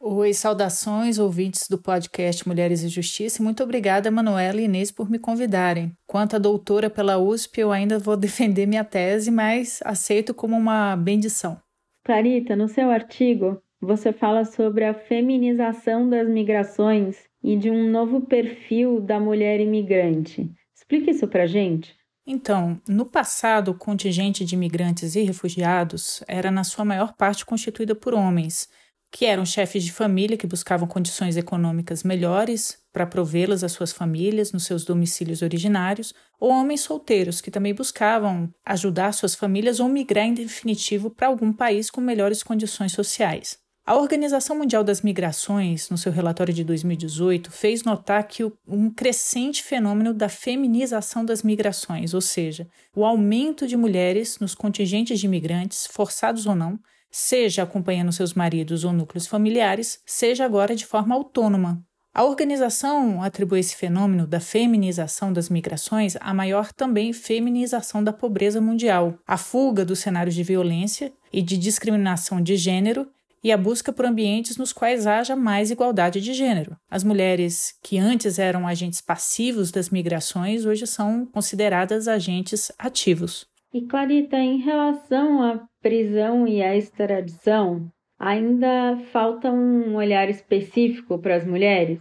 Oi, 0.00 0.32
saudações, 0.32 1.18
ouvintes 1.18 1.68
do 1.68 1.76
podcast 1.76 2.46
Mulheres 2.46 2.84
e 2.84 2.88
Justiça. 2.88 3.42
Muito 3.42 3.64
obrigada, 3.64 4.12
Manuela 4.12 4.60
e 4.60 4.64
Inês, 4.64 4.92
por 4.92 5.10
me 5.10 5.18
convidarem. 5.18 5.92
Quanto 6.06 6.36
a 6.36 6.38
doutora 6.38 6.88
pela 6.88 7.18
USP, 7.18 7.60
eu 7.60 7.72
ainda 7.72 7.98
vou 7.98 8.14
defender 8.18 8.64
minha 8.64 8.84
tese, 8.84 9.28
mas 9.30 9.80
aceito 9.84 10.32
como 10.32 10.56
uma 10.56 10.94
bendição. 10.94 11.60
Clarita, 12.04 12.54
no 12.54 12.68
seu 12.68 12.90
artigo, 12.90 13.60
você 13.80 14.12
fala 14.12 14.44
sobre 14.44 14.84
a 14.84 14.94
feminização 14.94 16.08
das 16.08 16.28
migrações 16.28 17.16
e 17.42 17.56
de 17.56 17.68
um 17.68 17.90
novo 17.90 18.20
perfil 18.20 19.00
da 19.00 19.18
mulher 19.18 19.58
imigrante. 19.58 20.48
Explique 20.76 21.10
isso 21.10 21.26
para 21.26 21.44
gente. 21.44 21.97
Então, 22.30 22.78
no 22.86 23.06
passado, 23.06 23.70
o 23.70 23.74
contingente 23.74 24.44
de 24.44 24.54
imigrantes 24.54 25.16
e 25.16 25.22
refugiados 25.22 26.22
era, 26.28 26.50
na 26.50 26.62
sua 26.62 26.84
maior 26.84 27.14
parte, 27.14 27.42
constituído 27.42 27.96
por 27.96 28.12
homens, 28.12 28.68
que 29.10 29.24
eram 29.24 29.46
chefes 29.46 29.82
de 29.82 29.90
família 29.90 30.36
que 30.36 30.46
buscavam 30.46 30.86
condições 30.86 31.38
econômicas 31.38 32.02
melhores 32.02 32.82
para 32.92 33.06
provê-las 33.06 33.64
às 33.64 33.72
suas 33.72 33.92
famílias 33.92 34.52
nos 34.52 34.64
seus 34.64 34.84
domicílios 34.84 35.40
originários, 35.40 36.12
ou 36.38 36.50
homens 36.50 36.82
solteiros 36.82 37.40
que 37.40 37.50
também 37.50 37.72
buscavam 37.72 38.52
ajudar 38.62 39.12
suas 39.12 39.34
famílias 39.34 39.80
ou 39.80 39.88
migrar 39.88 40.26
em 40.26 40.34
definitivo 40.34 41.08
para 41.08 41.28
algum 41.28 41.50
país 41.50 41.90
com 41.90 42.02
melhores 42.02 42.42
condições 42.42 42.92
sociais. 42.92 43.58
A 43.88 43.96
Organização 43.96 44.54
Mundial 44.54 44.84
das 44.84 45.00
Migrações, 45.00 45.88
no 45.88 45.96
seu 45.96 46.12
relatório 46.12 46.52
de 46.52 46.62
2018, 46.62 47.50
fez 47.50 47.84
notar 47.84 48.22
que 48.28 48.44
um 48.66 48.90
crescente 48.90 49.62
fenômeno 49.62 50.12
da 50.12 50.28
feminização 50.28 51.24
das 51.24 51.42
migrações, 51.42 52.12
ou 52.12 52.20
seja, 52.20 52.68
o 52.94 53.02
aumento 53.02 53.66
de 53.66 53.78
mulheres 53.78 54.38
nos 54.40 54.54
contingentes 54.54 55.18
de 55.18 55.24
imigrantes, 55.24 55.86
forçados 55.86 56.44
ou 56.44 56.54
não, 56.54 56.78
seja 57.10 57.62
acompanhando 57.62 58.12
seus 58.12 58.34
maridos 58.34 58.84
ou 58.84 58.92
núcleos 58.92 59.26
familiares, 59.26 60.02
seja 60.04 60.44
agora 60.44 60.76
de 60.76 60.84
forma 60.84 61.14
autônoma, 61.14 61.82
A 62.12 62.24
organização 62.24 63.22
atribui 63.22 63.60
esse 63.60 63.74
fenômeno 63.74 64.26
da 64.26 64.40
feminização 64.40 65.32
das 65.32 65.48
migrações 65.48 66.14
à 66.20 66.34
maior 66.34 66.72
também 66.74 67.12
feminização 67.14 68.04
da 68.04 68.12
pobreza 68.12 68.60
mundial, 68.60 69.18
a 69.26 69.38
fuga 69.38 69.82
dos 69.82 70.00
cenários 70.00 70.34
de 70.34 70.42
violência 70.42 71.10
e 71.32 71.40
de 71.40 71.56
discriminação 71.56 72.42
de 72.42 72.56
gênero 72.56 73.08
e 73.42 73.52
a 73.52 73.56
busca 73.56 73.92
por 73.92 74.04
ambientes 74.04 74.56
nos 74.56 74.72
quais 74.72 75.06
haja 75.06 75.36
mais 75.36 75.70
igualdade 75.70 76.20
de 76.20 76.32
gênero. 76.32 76.76
As 76.90 77.04
mulheres 77.04 77.74
que 77.82 77.98
antes 77.98 78.38
eram 78.38 78.66
agentes 78.66 79.00
passivos 79.00 79.70
das 79.70 79.90
migrações 79.90 80.64
hoje 80.64 80.86
são 80.86 81.26
consideradas 81.26 82.08
agentes 82.08 82.72
ativos. 82.78 83.46
E 83.72 83.82
Clarita, 83.82 84.36
em 84.38 84.58
relação 84.58 85.42
à 85.42 85.60
prisão 85.82 86.46
e 86.46 86.62
à 86.62 86.76
extradição, 86.76 87.88
ainda 88.18 88.98
falta 89.12 89.50
um 89.50 89.94
olhar 89.94 90.28
específico 90.28 91.18
para 91.18 91.36
as 91.36 91.46
mulheres? 91.46 92.00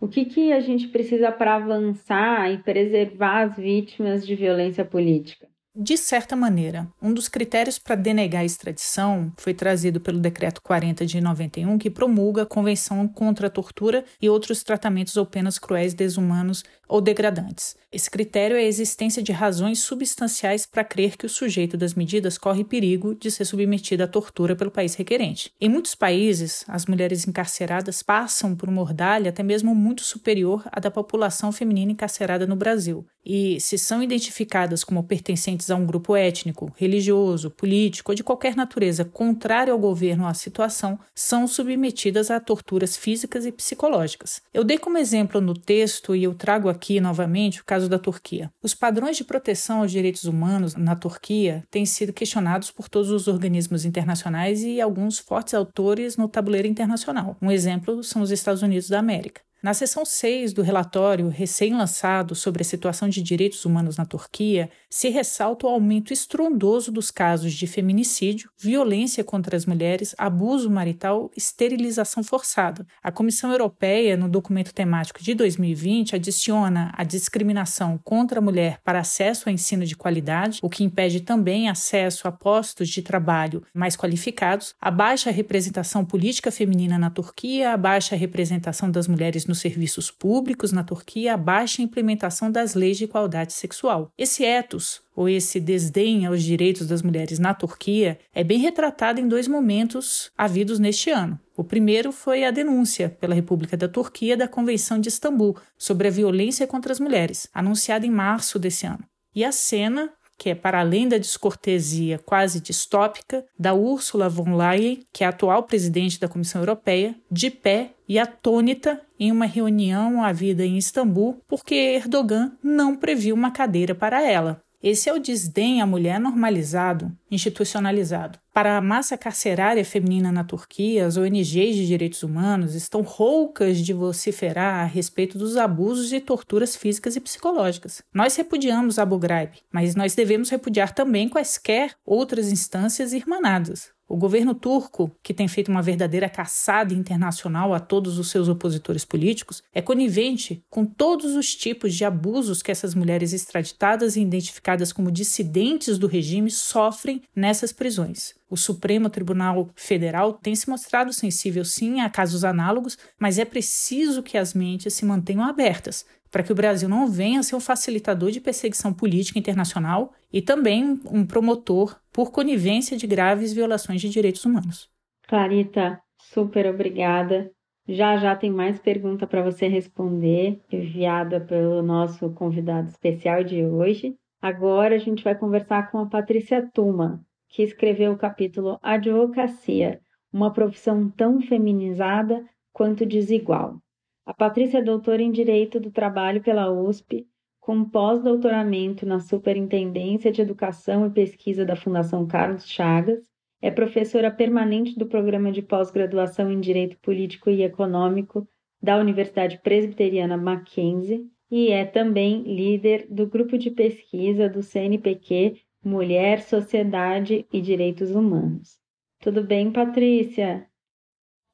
O 0.00 0.06
que, 0.06 0.24
que 0.24 0.52
a 0.52 0.60
gente 0.60 0.86
precisa 0.88 1.32
para 1.32 1.56
avançar 1.56 2.52
e 2.52 2.58
preservar 2.58 3.42
as 3.42 3.56
vítimas 3.56 4.24
de 4.24 4.36
violência 4.36 4.84
política? 4.84 5.48
De 5.80 5.96
certa 5.96 6.34
maneira, 6.34 6.88
um 7.00 7.14
dos 7.14 7.28
critérios 7.28 7.78
para 7.78 7.94
denegar 7.94 8.42
a 8.42 8.44
extradição 8.44 9.32
foi 9.36 9.54
trazido 9.54 10.00
pelo 10.00 10.18
Decreto 10.18 10.60
40 10.60 11.06
de 11.06 11.20
91, 11.20 11.78
que 11.78 11.88
promulga 11.88 12.42
a 12.42 12.46
Convenção 12.46 13.06
contra 13.06 13.46
a 13.46 13.50
Tortura 13.50 14.04
e 14.20 14.28
outros 14.28 14.64
tratamentos 14.64 15.16
ou 15.16 15.24
penas 15.24 15.56
cruéis, 15.56 15.94
desumanos 15.94 16.64
ou 16.88 17.00
degradantes. 17.00 17.76
Esse 17.92 18.10
critério 18.10 18.56
é 18.56 18.60
a 18.60 18.66
existência 18.66 19.22
de 19.22 19.32
razões 19.32 19.78
substanciais 19.78 20.66
para 20.66 20.84
crer 20.84 21.16
que 21.16 21.24
o 21.24 21.28
sujeito 21.28 21.76
das 21.76 21.94
medidas 21.94 22.36
corre 22.36 22.64
perigo 22.64 23.14
de 23.14 23.30
ser 23.30 23.44
submetido 23.44 24.02
à 24.02 24.06
tortura 24.06 24.56
pelo 24.56 24.70
país 24.70 24.94
requerente. 24.94 25.52
Em 25.60 25.68
muitos 25.68 25.94
países, 25.94 26.64
as 26.68 26.86
mulheres 26.86 27.26
encarceradas 27.26 28.02
passam 28.02 28.54
por 28.54 28.68
uma 28.68 28.82
ordalha 28.82 29.30
até 29.30 29.42
mesmo 29.42 29.74
muito 29.74 30.02
superior 30.02 30.64
à 30.70 30.80
da 30.80 30.90
população 30.90 31.50
feminina 31.50 31.92
encarcerada 31.92 32.46
no 32.46 32.56
Brasil. 32.56 33.06
E, 33.24 33.58
se 33.60 33.78
são 33.78 34.02
identificadas 34.02 34.84
como 34.84 35.02
pertencentes 35.02 35.67
a 35.70 35.76
um 35.76 35.86
grupo 35.86 36.16
étnico, 36.16 36.72
religioso, 36.76 37.50
político 37.50 38.12
ou 38.12 38.14
de 38.14 38.24
qualquer 38.24 38.56
natureza 38.56 39.04
contrário 39.04 39.72
ao 39.72 39.78
governo 39.78 40.24
ou 40.24 40.28
à 40.28 40.34
situação, 40.34 40.98
são 41.14 41.46
submetidas 41.46 42.30
a 42.30 42.40
torturas 42.40 42.96
físicas 42.96 43.46
e 43.46 43.52
psicológicas. 43.52 44.40
Eu 44.52 44.64
dei 44.64 44.78
como 44.78 44.98
exemplo 44.98 45.40
no 45.40 45.54
texto 45.54 46.14
e 46.14 46.24
eu 46.24 46.34
trago 46.34 46.68
aqui 46.68 47.00
novamente 47.00 47.60
o 47.60 47.64
caso 47.64 47.88
da 47.88 47.98
Turquia. 47.98 48.50
Os 48.62 48.74
padrões 48.74 49.16
de 49.16 49.24
proteção 49.24 49.80
aos 49.80 49.90
direitos 49.90 50.24
humanos 50.24 50.74
na 50.74 50.96
Turquia 50.96 51.64
têm 51.70 51.86
sido 51.86 52.12
questionados 52.12 52.70
por 52.70 52.88
todos 52.88 53.10
os 53.10 53.28
organismos 53.28 53.84
internacionais 53.84 54.62
e 54.62 54.80
alguns 54.80 55.18
fortes 55.18 55.54
autores 55.54 56.16
no 56.16 56.28
tabuleiro 56.28 56.68
internacional. 56.68 57.36
Um 57.40 57.50
exemplo 57.50 58.02
são 58.02 58.22
os 58.22 58.30
Estados 58.30 58.62
Unidos 58.62 58.88
da 58.88 58.98
América. 58.98 59.47
Na 59.60 59.74
seção 59.74 60.04
6 60.04 60.52
do 60.52 60.62
relatório 60.62 61.28
recém-lançado 61.28 62.36
sobre 62.36 62.62
a 62.62 62.64
situação 62.64 63.08
de 63.08 63.20
direitos 63.20 63.64
humanos 63.64 63.96
na 63.96 64.06
Turquia, 64.06 64.70
se 64.88 65.08
ressalta 65.08 65.66
o 65.66 65.68
aumento 65.68 66.12
estrondoso 66.12 66.92
dos 66.92 67.10
casos 67.10 67.52
de 67.52 67.66
feminicídio, 67.66 68.50
violência 68.56 69.24
contra 69.24 69.56
as 69.56 69.66
mulheres, 69.66 70.14
abuso 70.16 70.70
marital, 70.70 71.28
esterilização 71.36 72.22
forçada. 72.22 72.86
A 73.02 73.10
Comissão 73.10 73.50
Europeia, 73.50 74.16
no 74.16 74.28
documento 74.28 74.72
temático 74.72 75.20
de 75.20 75.34
2020, 75.34 76.14
adiciona 76.14 76.92
a 76.96 77.02
discriminação 77.02 77.98
contra 78.04 78.38
a 78.38 78.42
mulher 78.42 78.78
para 78.84 79.00
acesso 79.00 79.48
ao 79.48 79.52
ensino 79.52 79.84
de 79.84 79.96
qualidade, 79.96 80.60
o 80.62 80.70
que 80.70 80.84
impede 80.84 81.22
também 81.22 81.68
acesso 81.68 82.28
a 82.28 82.32
postos 82.32 82.88
de 82.88 83.02
trabalho 83.02 83.64
mais 83.74 83.96
qualificados, 83.96 84.72
a 84.80 84.88
baixa 84.88 85.32
representação 85.32 86.04
política 86.04 86.52
feminina 86.52 86.96
na 86.96 87.10
Turquia, 87.10 87.72
a 87.72 87.76
baixa 87.76 88.14
representação 88.14 88.88
das 88.88 89.08
mulheres 89.08 89.47
nos 89.48 89.58
serviços 89.58 90.10
públicos 90.10 90.70
na 90.70 90.84
Turquia 90.84 91.34
a 91.34 91.36
baixa 91.36 91.82
implementação 91.82 92.50
das 92.52 92.74
leis 92.74 92.98
de 92.98 93.04
igualdade 93.04 93.52
sexual. 93.52 94.12
Esse 94.16 94.44
ethos, 94.44 95.00
ou 95.16 95.28
esse 95.28 95.58
desdém 95.58 96.26
aos 96.26 96.42
direitos 96.42 96.86
das 96.86 97.02
mulheres 97.02 97.38
na 97.38 97.54
Turquia, 97.54 98.18
é 98.32 98.44
bem 98.44 98.58
retratado 98.58 99.20
em 99.20 99.26
dois 99.26 99.48
momentos 99.48 100.30
havidos 100.36 100.78
neste 100.78 101.10
ano. 101.10 101.40
O 101.56 101.64
primeiro 101.64 102.12
foi 102.12 102.44
a 102.44 102.52
denúncia 102.52 103.08
pela 103.08 103.34
República 103.34 103.76
da 103.76 103.88
Turquia 103.88 104.36
da 104.36 104.46
Convenção 104.46 105.00
de 105.00 105.08
Istambul 105.08 105.56
sobre 105.76 106.06
a 106.06 106.10
violência 106.10 106.68
contra 106.68 106.92
as 106.92 107.00
mulheres, 107.00 107.48
anunciada 107.52 108.06
em 108.06 108.10
março 108.10 108.60
desse 108.60 108.86
ano. 108.86 109.02
E 109.34 109.44
a 109.44 109.52
cena 109.52 110.12
que 110.38 110.50
é 110.50 110.54
para 110.54 110.80
além 110.80 111.08
da 111.08 111.18
descortesia 111.18 112.18
quase 112.18 112.60
distópica 112.60 113.44
da 113.58 113.74
Ursula 113.74 114.28
von 114.28 114.56
Leyen, 114.56 115.00
que 115.12 115.24
é 115.24 115.26
a 115.26 115.30
atual 115.30 115.64
presidente 115.64 116.20
da 116.20 116.28
Comissão 116.28 116.62
Europeia, 116.62 117.16
de 117.30 117.50
pé 117.50 117.90
e 118.08 118.18
atônita 118.18 119.02
em 119.18 119.32
uma 119.32 119.44
reunião 119.44 120.22
havida 120.22 120.64
em 120.64 120.78
Istambul, 120.78 121.42
porque 121.48 121.74
Erdogan 121.74 122.52
não 122.62 122.94
previu 122.94 123.34
uma 123.34 123.50
cadeira 123.50 123.94
para 123.94 124.22
ela. 124.22 124.62
Esse 124.80 125.08
é 125.08 125.12
o 125.12 125.18
desdém 125.18 125.82
à 125.82 125.86
mulher 125.86 126.20
normalizado, 126.20 127.12
institucionalizado. 127.30 128.38
Para 128.52 128.76
a 128.76 128.80
massa 128.80 129.16
carcerária 129.16 129.84
feminina 129.84 130.32
na 130.32 130.42
Turquia, 130.42 131.06
as 131.06 131.16
ONGs 131.16 131.76
de 131.76 131.86
direitos 131.86 132.22
humanos 132.22 132.74
estão 132.74 133.02
roucas 133.02 133.78
de 133.78 133.92
vociferar 133.92 134.80
a 134.80 134.84
respeito 134.84 135.38
dos 135.38 135.56
abusos 135.56 136.12
e 136.12 136.20
torturas 136.20 136.74
físicas 136.74 137.14
e 137.14 137.20
psicológicas. 137.20 138.02
Nós 138.12 138.34
repudiamos 138.34 138.98
Abu 138.98 139.18
Ghraib, 139.18 139.52
mas 139.72 139.94
nós 139.94 140.14
devemos 140.14 140.50
repudiar 140.50 140.92
também 140.92 141.28
quaisquer 141.28 141.94
outras 142.04 142.50
instâncias 142.50 143.12
irmanadas. 143.12 143.96
O 144.08 144.16
governo 144.16 144.54
turco, 144.54 145.14
que 145.22 145.34
tem 145.34 145.46
feito 145.46 145.70
uma 145.70 145.82
verdadeira 145.82 146.30
caçada 146.30 146.94
internacional 146.94 147.74
a 147.74 147.78
todos 147.78 148.18
os 148.18 148.30
seus 148.30 148.48
opositores 148.48 149.04
políticos, 149.04 149.62
é 149.72 149.82
conivente 149.82 150.64
com 150.70 150.86
todos 150.86 151.36
os 151.36 151.54
tipos 151.54 151.94
de 151.94 152.06
abusos 152.06 152.62
que 152.62 152.70
essas 152.70 152.94
mulheres 152.94 153.34
extraditadas 153.34 154.16
e 154.16 154.22
identificadas 154.22 154.94
como 154.94 155.12
dissidentes 155.12 155.98
do 155.98 156.06
regime 156.06 156.50
sofrem 156.50 157.17
nessas 157.34 157.72
prisões. 157.72 158.34
O 158.48 158.56
Supremo 158.56 159.10
Tribunal 159.10 159.70
Federal 159.74 160.32
tem 160.32 160.54
se 160.54 160.68
mostrado 160.68 161.12
sensível 161.12 161.64
sim 161.64 162.00
a 162.00 162.10
casos 162.10 162.44
análogos, 162.44 162.96
mas 163.18 163.38
é 163.38 163.44
preciso 163.44 164.22
que 164.22 164.38
as 164.38 164.54
mentes 164.54 164.94
se 164.94 165.04
mantenham 165.04 165.44
abertas 165.44 166.04
para 166.30 166.42
que 166.42 166.52
o 166.52 166.54
Brasil 166.54 166.88
não 166.88 167.08
venha 167.08 167.40
a 167.40 167.42
ser 167.42 167.56
um 167.56 167.60
facilitador 167.60 168.30
de 168.30 168.40
perseguição 168.40 168.92
política 168.92 169.38
internacional 169.38 170.12
e 170.32 170.42
também 170.42 171.00
um 171.10 171.24
promotor 171.24 171.98
por 172.12 172.30
conivência 172.30 172.96
de 172.96 173.06
graves 173.06 173.52
violações 173.52 174.00
de 174.00 174.08
direitos 174.08 174.44
humanos. 174.44 174.90
Clarita, 175.26 176.00
super 176.20 176.66
obrigada. 176.66 177.50
Já 177.86 178.18
já 178.18 178.36
tem 178.36 178.50
mais 178.50 178.78
pergunta 178.78 179.26
para 179.26 179.42
você 179.42 179.66
responder, 179.66 180.60
enviada 180.70 181.40
pelo 181.40 181.82
nosso 181.82 182.30
convidado 182.30 182.88
especial 182.88 183.42
de 183.42 183.64
hoje. 183.64 184.14
Agora 184.40 184.94
a 184.94 184.98
gente 184.98 185.24
vai 185.24 185.34
conversar 185.34 185.90
com 185.90 185.98
a 185.98 186.06
Patrícia 186.06 186.68
Tuma, 186.72 187.24
que 187.48 187.62
escreveu 187.62 188.12
o 188.12 188.18
capítulo 188.18 188.78
Advocacia, 188.80 190.00
uma 190.32 190.52
profissão 190.52 191.10
tão 191.10 191.40
feminizada 191.40 192.44
quanto 192.72 193.04
desigual. 193.04 193.80
A 194.24 194.32
Patrícia 194.32 194.78
é 194.78 194.82
doutora 194.82 195.22
em 195.22 195.32
Direito 195.32 195.80
do 195.80 195.90
Trabalho 195.90 196.42
pela 196.42 196.70
USP, 196.70 197.26
com 197.58 197.84
pós-doutoramento 197.84 199.04
na 199.04 199.18
Superintendência 199.18 200.30
de 200.30 200.40
Educação 200.40 201.06
e 201.06 201.10
Pesquisa 201.10 201.64
da 201.64 201.74
Fundação 201.74 202.26
Carlos 202.26 202.68
Chagas, 202.68 203.28
é 203.60 203.70
professora 203.70 204.30
permanente 204.30 204.96
do 204.96 205.06
Programa 205.06 205.50
de 205.50 205.62
Pós-Graduação 205.62 206.50
em 206.50 206.60
Direito 206.60 206.96
Político 207.00 207.50
e 207.50 207.62
Econômico 207.62 208.46
da 208.80 208.96
Universidade 208.96 209.58
Presbiteriana 209.58 210.36
Mackenzie 210.36 211.26
e 211.50 211.70
é 211.70 211.84
também 211.84 212.42
líder 212.42 213.06
do 213.08 213.26
grupo 213.26 213.56
de 213.56 213.70
pesquisa 213.70 214.48
do 214.48 214.62
CNPq 214.62 215.56
Mulher, 215.84 216.42
Sociedade 216.42 217.46
e 217.52 217.60
Direitos 217.60 218.10
Humanos. 218.10 218.78
Tudo 219.20 219.42
bem, 219.42 219.72
Patrícia? 219.72 220.66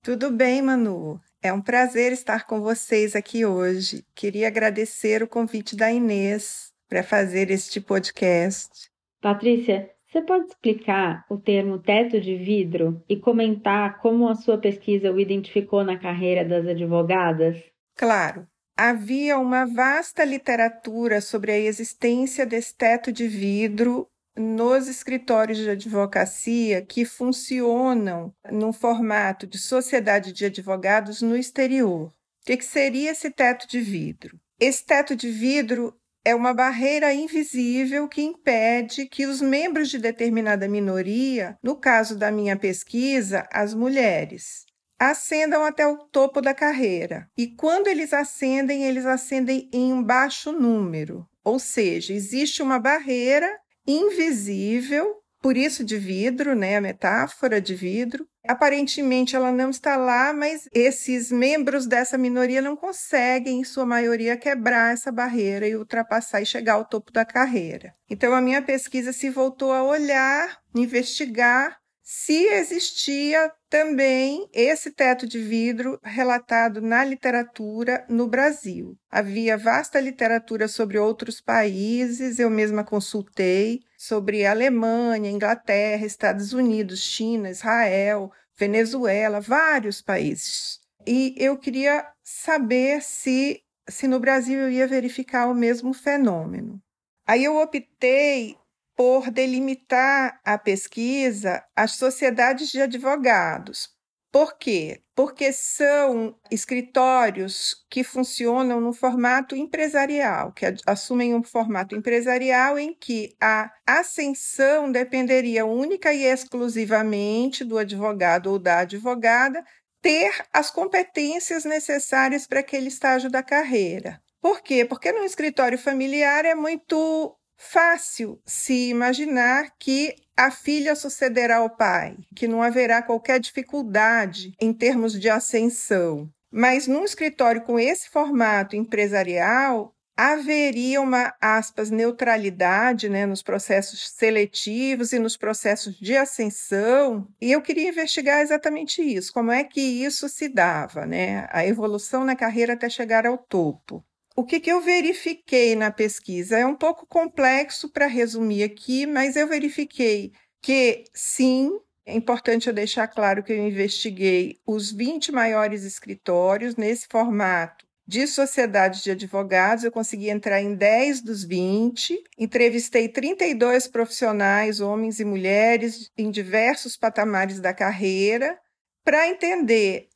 Tudo 0.03 0.31
bem, 0.31 0.61
Manu. 0.61 1.21
É 1.43 1.53
um 1.53 1.61
prazer 1.61 2.13
estar 2.13 2.47
com 2.47 2.61
vocês 2.61 3.15
aqui 3.15 3.45
hoje. 3.45 4.05
Queria 4.15 4.49
agradecer 4.49 5.23
o 5.23 5.29
convite 5.29 5.77
da 5.77 5.93
Inês 5.93 6.73
para 6.89 7.03
fazer 7.03 7.51
este 7.51 7.81
podcast. 7.81 8.91
Patrícia, 9.21 9.91
você 10.07 10.23
pode 10.23 10.47
explicar 10.47 11.25
o 11.29 11.37
termo 11.37 11.79
teto 11.79 12.21
de 12.21 12.37
vidro 12.37 13.03
e 13.09 13.17
comentar 13.17 13.99
como 13.99 14.29
a 14.29 14.35
sua 14.35 14.59
pesquisa 14.59 15.11
o 15.11 15.19
identificou 15.19 15.83
na 15.83 15.99
carreira 15.99 16.45
das 16.45 16.67
advogadas? 16.67 17.63
Claro. 17.97 18.47
Havia 18.77 19.39
uma 19.39 19.65
vasta 19.65 20.25
literatura 20.25 21.21
sobre 21.21 21.53
a 21.53 21.59
existência 21.59 22.45
desse 22.45 22.75
teto 22.75 23.13
de 23.13 23.29
vidro 23.29 24.09
nos 24.37 24.89
escritórios 24.89 25.59
de 25.59 25.71
advocacia 25.71 26.83
que 26.83 27.05
funcionam 27.05 28.35
no 28.51 28.73
formato 28.73 29.47
de 29.47 29.59
sociedade 29.59 30.33
de 30.33 30.47
advogados 30.47 31.23
no 31.23 31.37
exterior. 31.37 32.09
O 32.09 32.13
que, 32.45 32.61
seria 32.63 33.13
esse 33.13 33.31
teto 33.31 33.69
de 33.69 33.81
vidro? 33.81 34.41
Esse 34.59 34.85
teto 34.85 35.15
de 35.15 35.31
vidro 35.31 35.95
é 36.25 36.35
uma 36.35 36.53
barreira 36.53 37.15
invisível 37.15 38.09
que 38.09 38.23
impede 38.23 39.07
que 39.07 39.25
os 39.25 39.41
membros 39.41 39.89
de 39.89 39.99
determinada 39.99 40.67
minoria, 40.67 41.57
no 41.63 41.77
caso 41.77 42.17
da 42.19 42.33
minha 42.33 42.57
pesquisa, 42.57 43.47
as 43.53 43.73
mulheres, 43.73 44.65
ascendam 44.99 45.65
até 45.65 45.87
o 45.87 45.99
topo 45.99 46.41
da 46.41 46.55
carreira. 46.55 47.29
E 47.37 47.49
quando 47.49 47.89
eles 47.89 48.13
ascendem, 48.13 48.85
eles 48.85 49.07
ascendem 49.07 49.69
em 49.73 49.93
um 49.93 50.03
baixo 50.03 50.53
número, 50.53 51.27
ou 51.43 51.59
seja, 51.59 52.13
existe 52.13 52.63
uma 52.63 52.79
barreira 52.79 53.51
invisível, 53.87 55.17
por 55.43 55.59
isso 55.59 55.85
de 55.85 55.99
vidro, 55.99 56.55
né, 56.55 56.77
a 56.77 56.81
metáfora 56.81 57.61
de 57.61 57.75
vidro. 57.75 58.27
Aparentemente 58.49 59.37
ela 59.37 59.53
não 59.53 59.69
está 59.69 59.95
lá, 59.95 60.33
mas 60.33 60.67
esses 60.73 61.31
membros 61.31 61.87
dessa 61.87 62.17
minoria 62.17 62.63
não 62.63 62.75
conseguem, 62.75 63.61
em 63.61 63.65
sua 63.65 63.85
maioria, 63.85 64.39
quebrar 64.39 64.95
essa 64.95 65.13
barreira 65.13 65.69
e 65.69 65.77
ultrapassar 65.77 66.41
e 66.41 66.47
chegar 66.47 66.75
ao 66.75 66.85
topo 66.87 67.13
da 67.13 67.27
carreira. 67.27 67.95
Então 68.09 68.35
a 68.35 68.41
minha 68.41 68.63
pesquisa 68.63 69.13
se 69.13 69.29
voltou 69.29 69.71
a 69.71 69.83
olhar, 69.83 70.59
investigar 70.75 71.77
se 72.07 72.49
existia 72.49 73.51
também 73.71 74.47
esse 74.53 74.91
teto 74.91 75.27
de 75.27 75.39
vidro 75.39 75.99
relatado 76.03 76.83
na 76.83 77.03
literatura 77.03 78.05
no 78.11 78.29
Brasil. 78.29 78.95
Havia 79.11 79.57
vasta 79.57 79.99
literatura 79.99 80.69
sobre 80.69 80.99
outros 80.99 81.41
países, 81.41 82.39
eu 82.39 82.51
mesma 82.51 82.85
consultei 82.85 83.81
sobre 83.97 84.45
Alemanha, 84.45 85.31
Inglaterra, 85.31 86.05
Estados 86.05 86.53
Unidos, 86.53 87.01
China, 87.01 87.49
Israel, 87.49 88.31
Venezuela, 88.55 89.41
vários 89.41 90.03
países. 90.03 90.79
E 91.07 91.35
eu 91.39 91.57
queria 91.57 92.07
saber 92.23 93.01
se, 93.01 93.63
se 93.89 94.07
no 94.07 94.21
Brasil 94.21 94.61
eu 94.61 94.71
ia 94.71 94.87
verificar 94.87 95.49
o 95.49 95.55
mesmo 95.55 95.95
fenômeno. 95.95 96.79
Aí 97.27 97.43
eu 97.43 97.57
optei 97.57 98.57
por 98.97 99.31
delimitar 99.31 100.41
a 100.45 100.57
pesquisa 100.57 101.65
às 101.75 101.93
sociedades 101.93 102.71
de 102.71 102.81
advogados. 102.81 103.95
Por 104.35 104.59
quê? 104.59 105.01
Porque 105.15 105.53
são 105.53 106.37
escritórios 106.51 107.87
que 107.89 108.03
funcionam 108.03 108.81
no 108.81 108.93
formato 108.93 109.55
empresarial, 109.55 110.53
que 110.53 110.67
assumem 110.85 111.33
um 111.37 111.43
formato 111.45 111.95
empresarial 111.95 112.77
em 112.77 112.93
que 112.93 113.37
a 113.41 113.71
ascensão 113.87 114.91
dependeria 114.91 115.65
única 115.65 116.13
e 116.13 116.25
exclusivamente 116.25 117.65
do 117.65 117.79
advogado 117.79 118.51
ou 118.51 118.59
da 118.59 118.81
advogada 118.81 119.65
ter 120.03 120.33
as 120.53 120.69
competências 120.69 121.65
necessárias 121.65 122.45
para 122.45 122.59
aquele 122.59 122.89
estágio 122.89 123.31
da 123.31 123.41
carreira. 123.41 124.21
Por 124.41 124.63
quê? 124.63 124.85
Porque 124.85 125.13
no 125.13 125.23
escritório 125.25 125.79
familiar 125.79 126.45
é 126.45 126.57
muito 126.57 127.39
fácil 127.57 128.41
se 128.45 128.89
imaginar 128.89 129.71
que 129.79 130.15
a 130.37 130.51
filha 130.51 130.95
sucederá 130.95 131.59
ao 131.59 131.71
pai, 131.71 132.17
que 132.35 132.49
não 132.49 132.63
haverá 132.63 133.03
qualquer 133.03 133.39
dificuldade 133.39 134.53
em 134.61 134.73
termos 134.73 135.19
de 135.19 135.29
ascensão. 135.29 136.29
Mas 136.51 136.87
num 136.87 137.05
escritório 137.05 137.63
com 137.63 137.79
esse 137.79 138.09
formato 138.09 138.77
empresarial, 138.77 139.95
haveria 140.17 141.01
uma 141.01 141.35
aspas 141.41 141.91
neutralidade 141.91 143.09
né, 143.09 143.27
nos 143.27 143.43
processos 143.43 144.11
seletivos 144.11 145.13
e 145.13 145.19
nos 145.19 145.37
processos 145.37 145.99
de 145.99 146.17
ascensão 146.17 147.27
e 147.41 147.51
eu 147.51 147.61
queria 147.61 147.89
investigar 147.89 148.41
exatamente 148.41 149.03
isso 149.03 149.33
como 149.33 149.51
é 149.51 149.65
que 149.65 149.81
isso 149.81 150.29
se 150.29 150.49
dava 150.49 151.05
né 151.05 151.49
a 151.51 151.67
evolução 151.67 152.25
na 152.25 152.37
carreira 152.37 152.75
até 152.75 152.89
chegar 152.89 153.27
ao 153.27 153.37
topo 153.37 154.05
o 154.37 154.45
que, 154.45 154.61
que 154.61 154.71
eu 154.71 154.81
verifiquei 154.81 155.77
na 155.77 155.91
pesquisa? 155.91 156.59
É 156.59 156.67
um 156.67 156.77
pouco 156.77 157.07
complexo 157.07 157.89
para 157.91 158.07
resumir 158.07 158.63
aqui, 158.63 159.07
mas 159.07 159.37
eu 159.37 159.47
verifiquei 159.47 160.33
que 160.61 161.05
sim, 161.15 161.71
é 162.07 162.15
importante 162.15 162.67
eu 162.67 162.75
deixar 162.75 163.07
claro 163.07 163.43
que 163.43 163.53
eu 163.53 163.59
investiguei 163.59 164.59
os 164.67 164.91
20 164.91 165.31
maiores 165.31 165.85
escritórios 165.85 166.77
nesse 166.77 167.07
formato 167.09 167.85
de 168.07 168.27
sociedades 168.27 169.03
de 169.03 169.11
advogados, 169.13 169.85
eu 169.85 169.91
consegui 169.91 170.29
entrar 170.29 170.61
em 170.61 170.75
10 170.75 171.23
dos 171.23 171.43
20, 171.43 172.23
entrevistei 172.39 173.09
32 173.09 173.89
profissionais, 173.89 174.81
homens 174.81 175.21
e 175.21 175.25
mulheres, 175.25 176.11
em 176.17 176.31
diversos 176.31 176.97
patamares 176.97 177.61
da 177.61 177.73
carreira, 177.73 178.59
para 179.03 179.29
entender 179.29 180.09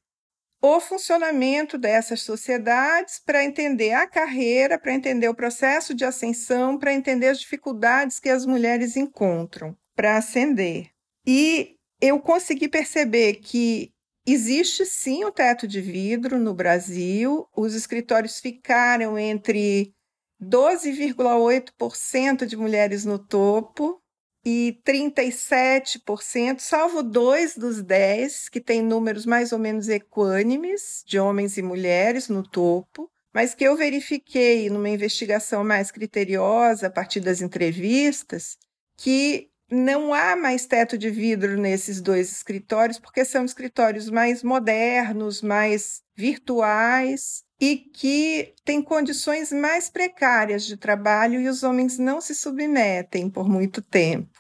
o 0.61 0.81
funcionamento 0.81 1.79
dessas 1.79 2.23
sociedades 2.23 3.21
para 3.25 3.45
entender 3.45 3.93
a 3.93 4.07
carreira, 4.07 4.79
para 4.79 4.93
entender 4.93 5.29
o 5.29 5.35
processo 5.35 5.95
de 5.95 6.05
ascensão, 6.05 6.79
para 6.79 6.93
entender 6.93 7.29
as 7.29 7.39
dificuldades 7.39 8.19
que 8.19 8.29
as 8.29 8.45
mulheres 8.45 8.97
encontram 8.97 9.77
para 9.95 10.17
ascender. 10.17 10.91
E 11.27 11.77
eu 12.01 12.21
consegui 12.21 12.69
perceber 12.69 13.35
que 13.35 13.93
existe 14.27 14.85
sim 14.85 15.25
o 15.25 15.31
teto 15.31 15.67
de 15.67 15.81
vidro 15.81 16.39
no 16.39 16.55
Brasil, 16.55 17.47
os 17.57 17.75
escritórios 17.75 18.41
ficaram 18.41 19.19
entre 19.19 19.95
12,8% 20.43 22.47
de 22.47 22.57
mulheres 22.57 23.05
no 23.05 23.19
topo 23.19 24.01
e 24.51 24.81
37%, 24.83 26.61
salvo 26.61 27.03
dois 27.03 27.55
dos 27.55 27.83
dez, 27.83 28.49
que 28.49 28.63
têm 28.63 28.81
números 28.81 29.27
mais 29.27 29.53
ou 29.53 29.59
menos 29.59 29.91
equânimes, 29.91 31.03
de 31.07 31.19
homens 31.19 31.59
e 31.59 31.63
mulheres 31.63 32.31
no 32.31 32.43
topo, 32.43 33.11
mas 33.31 33.55
que 33.55 33.63
eu 33.63 33.77
verifiquei 33.77 34.71
numa 34.71 34.89
investigação 34.89 35.63
mais 35.63 35.91
criteriosa, 35.91 36.87
a 36.87 36.91
partir 36.91 37.21
das 37.21 37.43
entrevistas, 37.43 38.57
que 38.97 39.51
não 39.71 40.15
há 40.15 40.35
mais 40.35 40.65
teto 40.65 40.97
de 40.97 41.11
vidro 41.11 41.61
nesses 41.61 42.01
dois 42.01 42.33
escritórios, 42.33 42.99
porque 42.99 43.27
são 43.27 43.45
escritórios 43.45 44.09
mais 44.09 44.43
modernos, 44.43 45.43
mais 45.43 46.01
virtuais 46.17 47.45
e 47.61 47.77
que 47.77 48.55
têm 48.65 48.81
condições 48.81 49.53
mais 49.53 49.91
precárias 49.91 50.65
de 50.65 50.77
trabalho 50.77 51.41
e 51.41 51.49
os 51.49 51.63
homens 51.63 51.99
não 51.99 52.21
se 52.21 52.35
submetem 52.35 53.29
por 53.29 53.49
muito 53.49 53.83
tempo. 53.83 54.39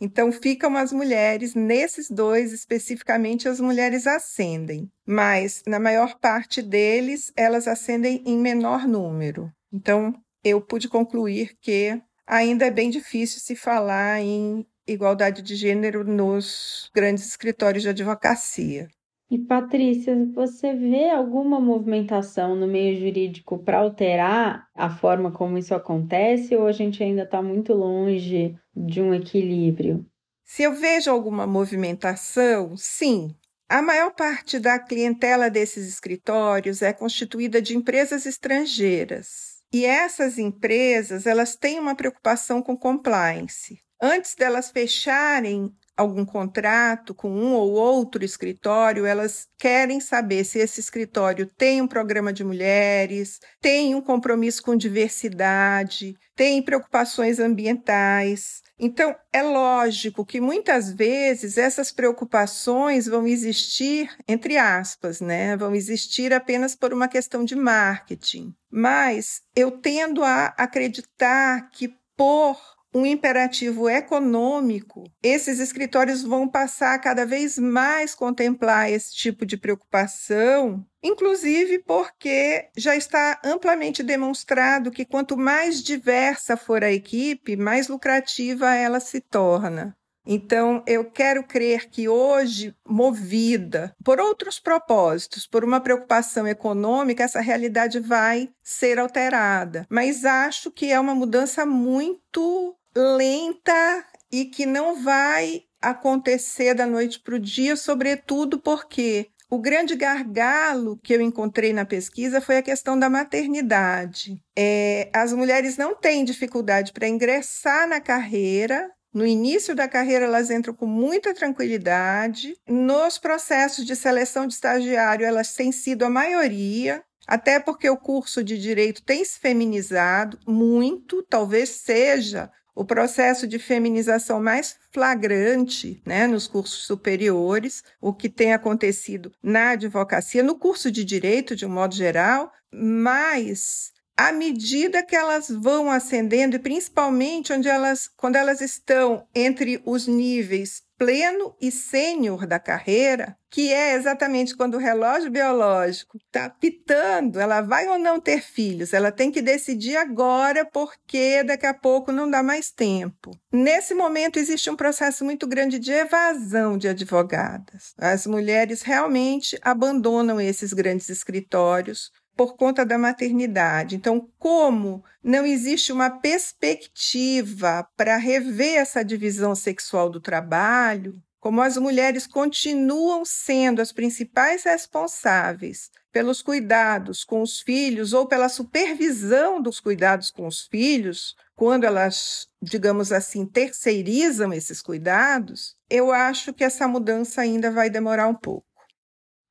Então 0.00 0.30
ficam 0.30 0.76
as 0.76 0.92
mulheres, 0.92 1.54
nesses 1.54 2.08
dois 2.08 2.52
especificamente, 2.52 3.48
as 3.48 3.60
mulheres 3.60 4.06
ascendem, 4.06 4.90
mas 5.04 5.62
na 5.66 5.80
maior 5.80 6.18
parte 6.18 6.62
deles 6.62 7.32
elas 7.36 7.66
ascendem 7.66 8.22
em 8.24 8.38
menor 8.38 8.86
número. 8.86 9.52
Então 9.72 10.14
eu 10.44 10.60
pude 10.60 10.88
concluir 10.88 11.56
que 11.60 12.00
ainda 12.26 12.66
é 12.66 12.70
bem 12.70 12.90
difícil 12.90 13.40
se 13.40 13.56
falar 13.56 14.20
em 14.20 14.64
igualdade 14.86 15.42
de 15.42 15.56
gênero 15.56 16.04
nos 16.04 16.90
grandes 16.94 17.26
escritórios 17.26 17.82
de 17.82 17.88
advocacia. 17.88 18.88
E 19.30 19.38
Patrícia, 19.38 20.16
você 20.32 20.74
vê 20.74 21.10
alguma 21.10 21.60
movimentação 21.60 22.56
no 22.56 22.66
meio 22.66 22.98
jurídico 22.98 23.58
para 23.58 23.78
alterar 23.78 24.66
a 24.74 24.88
forma 24.88 25.30
como 25.30 25.58
isso 25.58 25.74
acontece 25.74 26.56
ou 26.56 26.66
a 26.66 26.72
gente 26.72 27.02
ainda 27.02 27.24
está 27.24 27.42
muito 27.42 27.74
longe 27.74 28.56
de 28.74 29.02
um 29.02 29.12
equilíbrio? 29.12 30.06
Se 30.44 30.62
eu 30.62 30.72
vejo 30.72 31.10
alguma 31.10 31.46
movimentação, 31.46 32.74
sim. 32.74 33.34
A 33.68 33.82
maior 33.82 34.14
parte 34.14 34.58
da 34.58 34.78
clientela 34.78 35.50
desses 35.50 35.86
escritórios 35.86 36.80
é 36.80 36.90
constituída 36.90 37.60
de 37.60 37.76
empresas 37.76 38.24
estrangeiras. 38.24 39.58
E 39.70 39.84
essas 39.84 40.38
empresas, 40.38 41.26
elas 41.26 41.54
têm 41.54 41.78
uma 41.78 41.94
preocupação 41.94 42.62
com 42.62 42.74
compliance. 42.74 43.78
Antes 44.00 44.34
delas 44.34 44.70
fecharem 44.70 45.70
algum 45.98 46.24
contrato 46.24 47.12
com 47.12 47.28
um 47.28 47.52
ou 47.54 47.72
outro 47.72 48.24
escritório, 48.24 49.04
elas 49.04 49.48
querem 49.58 50.00
saber 50.00 50.44
se 50.44 50.60
esse 50.60 50.78
escritório 50.78 51.44
tem 51.58 51.82
um 51.82 51.88
programa 51.88 52.32
de 52.32 52.44
mulheres, 52.44 53.40
tem 53.60 53.96
um 53.96 54.00
compromisso 54.00 54.62
com 54.62 54.76
diversidade, 54.76 56.14
tem 56.36 56.62
preocupações 56.62 57.40
ambientais. 57.40 58.62
Então, 58.78 59.12
é 59.32 59.42
lógico 59.42 60.24
que 60.24 60.40
muitas 60.40 60.92
vezes 60.92 61.58
essas 61.58 61.90
preocupações 61.90 63.06
vão 63.08 63.26
existir, 63.26 64.08
entre 64.28 64.56
aspas, 64.56 65.20
né? 65.20 65.56
Vão 65.56 65.74
existir 65.74 66.32
apenas 66.32 66.76
por 66.76 66.94
uma 66.94 67.08
questão 67.08 67.44
de 67.44 67.56
marketing. 67.56 68.54
Mas 68.70 69.40
eu 69.56 69.72
tendo 69.72 70.22
a 70.22 70.54
acreditar 70.56 71.68
que 71.70 71.92
por 72.16 72.56
um 72.94 73.04
imperativo 73.04 73.88
econômico, 73.88 75.04
esses 75.22 75.58
escritórios 75.60 76.22
vão 76.22 76.48
passar 76.48 76.94
a 76.94 76.98
cada 76.98 77.26
vez 77.26 77.58
mais 77.58 78.14
contemplar 78.14 78.90
esse 78.90 79.14
tipo 79.14 79.44
de 79.44 79.56
preocupação, 79.56 80.84
inclusive 81.02 81.80
porque 81.80 82.68
já 82.76 82.96
está 82.96 83.40
amplamente 83.44 84.02
demonstrado 84.02 84.90
que 84.90 85.04
quanto 85.04 85.36
mais 85.36 85.82
diversa 85.82 86.56
for 86.56 86.82
a 86.82 86.92
equipe, 86.92 87.56
mais 87.56 87.88
lucrativa 87.88 88.74
ela 88.74 89.00
se 89.00 89.20
torna. 89.20 89.96
Então, 90.30 90.84
eu 90.86 91.10
quero 91.10 91.42
crer 91.42 91.88
que 91.88 92.06
hoje, 92.06 92.76
movida 92.86 93.96
por 94.04 94.20
outros 94.20 94.60
propósitos, 94.60 95.46
por 95.46 95.64
uma 95.64 95.80
preocupação 95.80 96.46
econômica, 96.46 97.24
essa 97.24 97.40
realidade 97.40 97.98
vai 97.98 98.50
ser 98.62 98.98
alterada. 98.98 99.86
Mas 99.88 100.26
acho 100.26 100.70
que 100.70 100.92
é 100.92 101.00
uma 101.00 101.14
mudança 101.14 101.64
muito 101.64 102.77
lenta 102.98 104.04
e 104.30 104.44
que 104.44 104.66
não 104.66 105.02
vai 105.02 105.62
acontecer 105.80 106.74
da 106.74 106.86
noite 106.86 107.20
para 107.20 107.36
o 107.36 107.38
dia, 107.38 107.76
sobretudo 107.76 108.58
porque 108.58 109.30
O 109.50 109.58
grande 109.58 109.96
gargalo 109.96 110.98
que 111.02 111.14
eu 111.14 111.22
encontrei 111.22 111.72
na 111.72 111.86
pesquisa 111.86 112.38
foi 112.38 112.58
a 112.58 112.62
questão 112.62 112.98
da 112.98 113.08
maternidade. 113.08 114.38
É, 114.54 115.10
as 115.14 115.32
mulheres 115.32 115.78
não 115.78 115.94
têm 115.94 116.22
dificuldade 116.22 116.92
para 116.92 117.08
ingressar 117.08 117.88
na 117.88 117.98
carreira, 117.98 118.90
no 119.12 119.26
início 119.26 119.74
da 119.74 119.88
carreira, 119.88 120.26
elas 120.26 120.50
entram 120.50 120.74
com 120.74 120.84
muita 120.84 121.32
tranquilidade. 121.32 122.54
Nos 122.68 123.16
processos 123.16 123.86
de 123.86 123.96
seleção 123.96 124.46
de 124.46 124.52
estagiário, 124.52 125.24
elas 125.24 125.54
têm 125.54 125.72
sido 125.72 126.04
a 126.04 126.10
maioria, 126.10 127.02
até 127.26 127.58
porque 127.58 127.88
o 127.88 127.96
curso 127.96 128.44
de 128.44 128.58
direito 128.58 129.02
tem 129.02 129.24
se 129.24 129.38
feminizado 129.40 130.38
muito, 130.46 131.22
talvez 131.22 131.70
seja 131.70 132.50
o 132.78 132.84
processo 132.84 133.44
de 133.44 133.58
feminização 133.58 134.40
mais 134.40 134.76
flagrante 134.92 136.00
né, 136.06 136.28
nos 136.28 136.46
cursos 136.46 136.86
superiores, 136.86 137.82
o 138.00 138.14
que 138.14 138.28
tem 138.28 138.52
acontecido 138.52 139.32
na 139.42 139.70
advocacia, 139.70 140.44
no 140.44 140.54
curso 140.54 140.88
de 140.88 141.04
direito, 141.04 141.56
de 141.56 141.66
um 141.66 141.70
modo 141.70 141.96
geral, 141.96 142.52
mas 142.72 143.90
à 144.16 144.30
medida 144.30 145.02
que 145.02 145.16
elas 145.16 145.48
vão 145.48 145.90
ascendendo, 145.90 146.54
e 146.54 146.60
principalmente 146.60 147.52
onde 147.52 147.68
elas, 147.68 148.08
quando 148.16 148.36
elas 148.36 148.60
estão 148.60 149.26
entre 149.34 149.82
os 149.84 150.06
níveis 150.06 150.80
pleno 150.98 151.54
e 151.60 151.70
sênior 151.70 152.44
da 152.44 152.58
carreira, 152.58 153.38
que 153.50 153.72
é 153.72 153.94
exatamente 153.94 154.54
quando 154.54 154.74
o 154.74 154.78
relógio 154.78 155.30
biológico 155.30 156.18
está 156.18 156.50
pitando, 156.50 157.40
ela 157.40 157.60
vai 157.60 157.86
ou 157.86 157.98
não 157.98 158.20
ter 158.20 158.42
filhos, 158.42 158.92
ela 158.92 159.10
tem 159.10 159.30
que 159.30 159.40
decidir 159.40 159.96
agora 159.96 160.66
porque 160.66 161.42
daqui 161.44 161.64
a 161.64 161.72
pouco 161.72 162.12
não 162.12 162.28
dá 162.28 162.42
mais 162.42 162.70
tempo. 162.70 163.30
Nesse 163.50 163.94
momento 163.94 164.38
existe 164.38 164.68
um 164.68 164.76
processo 164.76 165.24
muito 165.24 165.46
grande 165.46 165.78
de 165.78 165.92
evasão 165.92 166.76
de 166.76 166.88
advogadas. 166.88 167.94
As 167.96 168.26
mulheres 168.26 168.82
realmente 168.82 169.58
abandonam 169.62 170.40
esses 170.40 170.72
grandes 170.72 171.08
escritórios 171.08 172.10
por 172.38 172.54
conta 172.56 172.86
da 172.86 172.96
maternidade. 172.96 173.96
Então, 173.96 174.30
como 174.38 175.02
não 175.20 175.44
existe 175.44 175.92
uma 175.92 176.08
perspectiva 176.08 177.84
para 177.96 178.16
rever 178.16 178.76
essa 178.76 179.02
divisão 179.04 179.56
sexual 179.56 180.08
do 180.08 180.20
trabalho, 180.20 181.20
como 181.40 181.60
as 181.60 181.76
mulheres 181.76 182.28
continuam 182.28 183.24
sendo 183.24 183.82
as 183.82 183.90
principais 183.90 184.62
responsáveis 184.62 185.90
pelos 186.12 186.40
cuidados 186.40 187.24
com 187.24 187.42
os 187.42 187.60
filhos 187.60 188.12
ou 188.12 188.24
pela 188.24 188.48
supervisão 188.48 189.60
dos 189.60 189.80
cuidados 189.80 190.30
com 190.30 190.46
os 190.46 190.64
filhos, 190.68 191.34
quando 191.56 191.82
elas, 191.82 192.46
digamos 192.62 193.10
assim, 193.10 193.44
terceirizam 193.46 194.52
esses 194.52 194.80
cuidados, 194.80 195.74
eu 195.90 196.12
acho 196.12 196.52
que 196.54 196.62
essa 196.62 196.86
mudança 196.86 197.40
ainda 197.40 197.68
vai 197.68 197.90
demorar 197.90 198.28
um 198.28 198.34
pouco. 198.34 198.64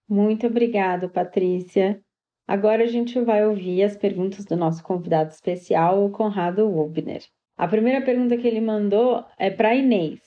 Muito 0.08 0.48
obrigada, 0.48 1.10
Patrícia. 1.10 2.02
Agora 2.48 2.84
a 2.84 2.88
gente 2.88 3.20
vai 3.20 3.46
ouvir 3.46 3.84
as 3.84 3.98
perguntas 3.98 4.46
do 4.46 4.56
nosso 4.56 4.82
convidado 4.82 5.32
especial, 5.32 6.06
o 6.06 6.10
Conrado 6.10 6.66
Wubner. 6.66 7.22
A 7.58 7.68
primeira 7.68 8.00
pergunta 8.06 8.38
que 8.38 8.48
ele 8.48 8.62
mandou 8.62 9.26
é 9.38 9.50
para 9.50 9.76
Inês. 9.76 10.22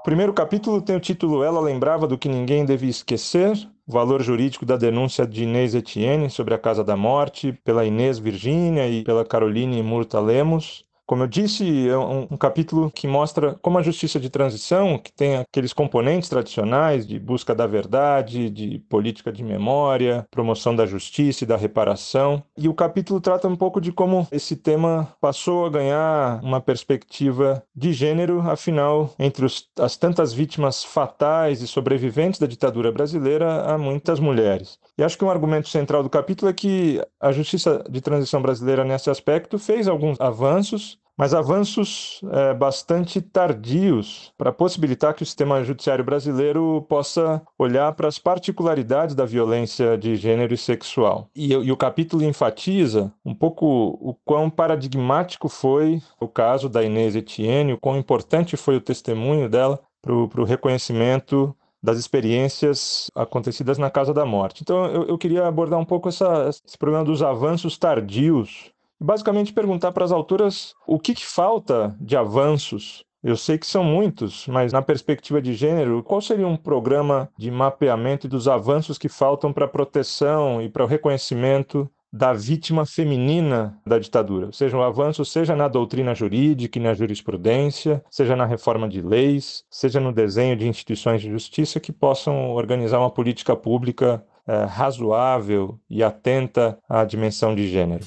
O 0.00 0.02
primeiro 0.02 0.34
capítulo 0.34 0.82
tem 0.82 0.94
o 0.94 1.00
título 1.00 1.42
Ela 1.42 1.58
lembrava 1.58 2.06
do 2.06 2.18
que 2.18 2.28
ninguém 2.28 2.66
devia 2.66 2.90
esquecer, 2.90 3.52
valor 3.86 4.22
jurídico 4.22 4.66
da 4.66 4.76
denúncia 4.76 5.26
de 5.26 5.44
Inês 5.44 5.74
Etienne 5.74 6.28
sobre 6.28 6.52
a 6.52 6.58
Casa 6.58 6.84
da 6.84 6.96
Morte, 6.96 7.52
pela 7.64 7.86
Inês 7.86 8.18
Virgínia 8.18 8.86
e 8.88 9.02
pela 9.02 9.24
Caroline 9.24 9.82
Murta 9.82 10.20
Lemos. 10.20 10.84
Como 11.10 11.24
eu 11.24 11.26
disse, 11.26 11.88
é 11.88 11.98
um, 11.98 12.28
um, 12.30 12.36
capítulo 12.36 12.88
que 12.88 13.08
mostra 13.08 13.56
como 13.60 13.76
a 13.76 13.82
justiça 13.82 14.20
de 14.20 14.30
transição, 14.30 14.96
que 14.96 15.12
tem 15.12 15.38
aqueles 15.38 15.72
componentes 15.72 16.28
tradicionais 16.28 17.04
de 17.04 17.18
busca 17.18 17.52
da 17.52 17.66
verdade, 17.66 18.48
de 18.48 18.78
política 18.88 19.32
de 19.32 19.42
memória, 19.42 20.24
promoção 20.30 20.76
da 20.76 20.86
justiça 20.86 21.42
e 21.42 21.46
da 21.48 21.56
reparação. 21.56 22.44
E 22.56 22.68
o 22.68 22.74
capítulo 22.74 23.20
trata 23.20 23.48
um 23.48 23.56
pouco 23.56 23.80
de 23.80 23.90
como 23.90 24.24
esse 24.30 24.54
tema 24.54 25.12
passou 25.20 25.66
a 25.66 25.70
ganhar 25.70 26.38
uma 26.44 26.60
perspectiva 26.60 27.60
de 27.74 27.92
gênero, 27.92 28.48
afinal, 28.48 29.12
entre 29.18 29.44
os, 29.44 29.68
as 29.80 29.96
tantas 29.96 30.32
vítimas 30.32 30.84
fatais 30.84 31.60
e 31.60 31.66
sobreviventes 31.66 32.38
da 32.38 32.46
ditadura 32.46 32.92
brasileira, 32.92 33.62
há 33.62 33.76
muitas 33.76 34.20
mulheres. 34.20 34.78
E 35.00 35.02
acho 35.02 35.16
que 35.16 35.24
um 35.24 35.30
argumento 35.30 35.70
central 35.70 36.02
do 36.02 36.10
capítulo 36.10 36.50
é 36.50 36.52
que 36.52 37.00
a 37.18 37.32
justiça 37.32 37.82
de 37.88 38.02
transição 38.02 38.42
brasileira, 38.42 38.84
nesse 38.84 39.08
aspecto, 39.08 39.58
fez 39.58 39.88
alguns 39.88 40.20
avanços, 40.20 40.98
mas 41.16 41.32
avanços 41.32 42.20
é, 42.30 42.52
bastante 42.52 43.18
tardios 43.22 44.30
para 44.36 44.52
possibilitar 44.52 45.14
que 45.14 45.22
o 45.22 45.26
sistema 45.26 45.64
judiciário 45.64 46.04
brasileiro 46.04 46.84
possa 46.86 47.40
olhar 47.58 47.94
para 47.94 48.08
as 48.08 48.18
particularidades 48.18 49.14
da 49.14 49.24
violência 49.24 49.96
de 49.96 50.16
gênero 50.16 50.52
e 50.52 50.58
sexual. 50.58 51.30
E, 51.34 51.50
e 51.50 51.72
o 51.72 51.76
capítulo 51.78 52.22
enfatiza 52.22 53.10
um 53.24 53.34
pouco 53.34 53.66
o 53.66 54.14
quão 54.22 54.50
paradigmático 54.50 55.48
foi 55.48 56.02
o 56.20 56.28
caso 56.28 56.68
da 56.68 56.82
Inês 56.84 57.16
Etienne, 57.16 57.72
o 57.72 57.78
quão 57.78 57.96
importante 57.96 58.54
foi 58.54 58.76
o 58.76 58.82
testemunho 58.82 59.48
dela 59.48 59.80
para 60.02 60.12
o 60.12 60.44
reconhecimento 60.44 61.56
das 61.82 61.98
experiências 61.98 63.10
acontecidas 63.14 63.78
na 63.78 63.90
Casa 63.90 64.12
da 64.12 64.26
Morte. 64.26 64.62
Então, 64.62 64.86
eu, 64.86 65.04
eu 65.04 65.18
queria 65.18 65.46
abordar 65.46 65.78
um 65.78 65.84
pouco 65.84 66.08
essa, 66.08 66.48
esse 66.48 66.78
problema 66.78 67.04
dos 67.04 67.22
avanços 67.22 67.78
tardios 67.78 68.70
basicamente 69.02 69.52
perguntar 69.52 69.92
para 69.92 70.04
as 70.04 70.12
autoras 70.12 70.74
o 70.86 70.98
que, 70.98 71.14
que 71.14 71.24
falta 71.24 71.96
de 71.98 72.18
avanços 72.18 73.02
eu 73.22 73.36
sei 73.36 73.58
que 73.58 73.66
são 73.66 73.84
muitos, 73.84 74.46
mas 74.46 74.72
na 74.72 74.80
perspectiva 74.80 75.42
de 75.42 75.52
gênero, 75.52 76.02
qual 76.02 76.22
seria 76.22 76.46
um 76.46 76.56
programa 76.56 77.28
de 77.36 77.50
mapeamento 77.50 78.26
dos 78.26 78.48
avanços 78.48 78.96
que 78.96 79.10
faltam 79.10 79.52
para 79.52 79.66
a 79.66 79.68
proteção 79.68 80.62
e 80.62 80.70
para 80.70 80.84
o 80.84 80.86
reconhecimento 80.86 81.88
da 82.12 82.32
vítima 82.32 82.84
feminina 82.84 83.78
da 83.86 83.98
ditadura? 83.98 84.52
Seja 84.52 84.76
um 84.76 84.82
avanço, 84.82 85.24
seja 85.24 85.54
na 85.54 85.68
doutrina 85.68 86.14
jurídica 86.14 86.78
e 86.78 86.82
na 86.82 86.94
jurisprudência, 86.94 88.02
seja 88.10 88.34
na 88.34 88.44
reforma 88.44 88.88
de 88.88 89.00
leis, 89.00 89.64
seja 89.70 90.00
no 90.00 90.12
desenho 90.12 90.56
de 90.56 90.66
instituições 90.66 91.20
de 91.20 91.30
justiça 91.30 91.78
que 91.78 91.92
possam 91.92 92.50
organizar 92.50 92.98
uma 92.98 93.10
política 93.10 93.54
pública 93.54 94.24
é, 94.46 94.64
razoável 94.64 95.78
e 95.88 96.02
atenta 96.02 96.78
à 96.88 97.04
dimensão 97.04 97.54
de 97.54 97.68
gênero. 97.68 98.04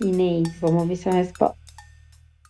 Inês, 0.00 0.48
vamos 0.60 0.82
ouvir 0.82 0.96
sua 0.96 1.12
resposta. 1.12 1.67